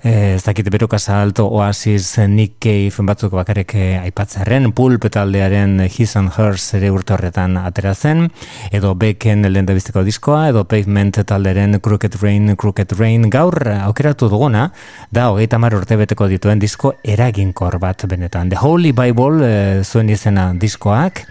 eh, 0.03 0.35
ez 0.35 0.43
dakit 0.43 0.69
Beruka 0.69 0.99
Salto, 0.99 1.45
Oasis, 1.47 2.17
Nick 2.27 2.59
Cave, 2.59 3.05
batzuk 3.07 3.33
bakarrik 3.33 3.73
eh, 3.75 3.99
aipatzaren, 4.03 4.71
Pulp 4.75 5.07
taldearen 5.09 5.79
His 5.87 6.15
and 6.19 6.31
Hers 6.35 6.73
ere 6.77 6.91
urte 6.91 7.15
horretan 7.15 7.57
atera 7.57 7.93
zen, 7.95 8.27
edo 8.71 8.93
Beken 8.95 9.47
lehen 9.47 9.65
bizteko 9.65 10.03
diskoa, 10.03 10.49
edo 10.51 10.65
Pavement 10.67 11.21
talderen 11.25 11.79
Crooked 11.79 12.19
Rain, 12.21 12.55
Crooked 12.55 12.95
Rain, 12.99 13.29
gaur 13.29 13.55
aukeratu 13.73 14.29
duguna, 14.29 14.69
da 15.11 15.29
hogeita 15.31 15.59
mar 15.59 15.75
urte 15.77 15.97
beteko 15.99 16.27
dituen 16.27 16.59
disko 16.59 16.95
eraginkor 17.03 17.79
bat 17.79 18.05
benetan. 18.09 18.49
The 18.49 18.59
Holy 18.61 18.91
Bible 18.91 19.47
eh, 19.47 19.83
zuen 19.83 20.11
izena 20.13 20.51
diskoak, 20.53 21.23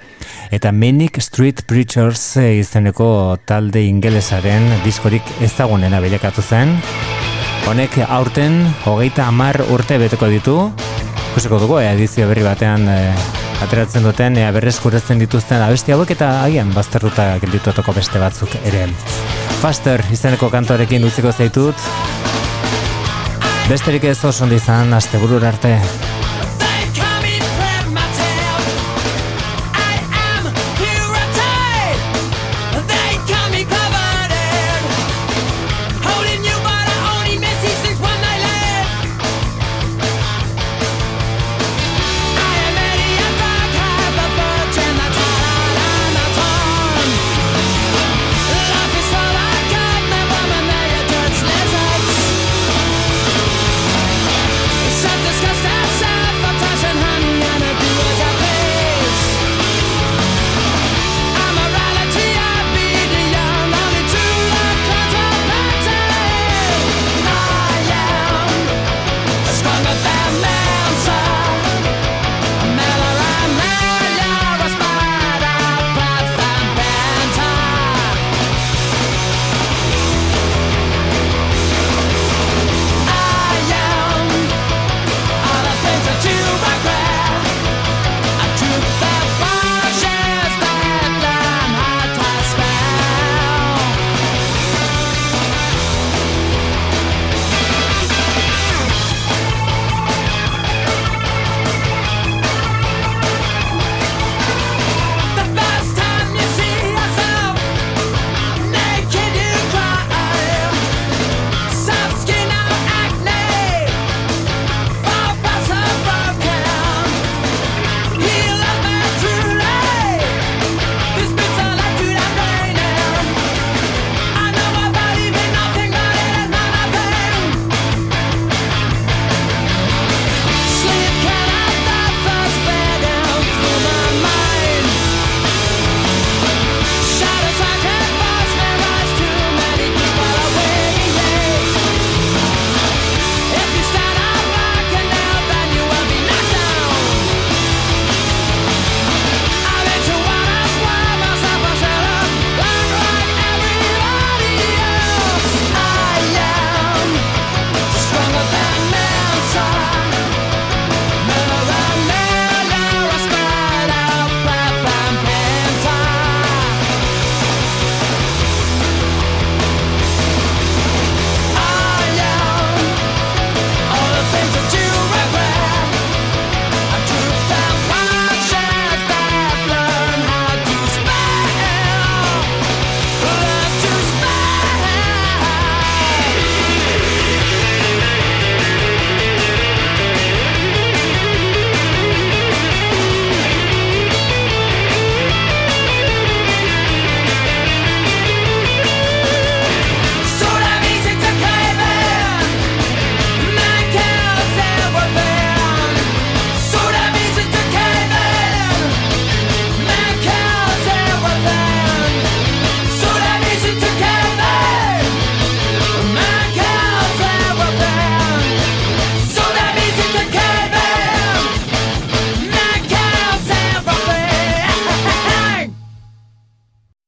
eta 0.50 0.72
Manic 0.72 1.20
Street 1.20 1.64
Preachers 1.68 2.36
eh, 2.40 2.56
izeneko 2.60 3.38
talde 3.46 3.84
ingelesaren 3.84 4.70
diskorik 4.86 5.36
ezagunena 5.44 6.00
bilakatu 6.00 6.42
zen. 6.42 6.78
Honek 7.70 7.94
aurten 8.08 8.56
hogeita 8.84 9.28
hamar 9.30 9.60
urte 9.70 9.96
beteko 10.00 10.26
ditu, 10.32 10.56
ikusiko 11.30 11.60
dugu, 11.62 11.78
ea 11.78 11.92
edizio 11.94 12.26
berri 12.26 12.42
batean 12.42 12.88
eh, 12.90 13.12
ateratzen 13.62 14.02
duten, 14.02 14.36
ea 14.40 14.50
berreskuratzen 14.54 15.22
dituzten 15.22 15.62
abesti 15.62 15.94
hauek 15.94 16.10
eta 16.16 16.32
agian 16.42 16.72
bazterruta 16.74 17.28
geldituetako 17.44 17.94
beste 18.00 18.20
batzuk 18.22 18.56
ere. 18.66 18.88
Faster 19.62 20.02
izeneko 20.10 20.50
kantorekin 20.50 21.06
utziko 21.06 21.30
zaitut, 21.32 21.86
besterik 23.70 24.10
ez 24.10 24.18
oso 24.26 24.50
izan, 24.50 24.92
asteburura 24.98 25.54
arte. 25.54 25.76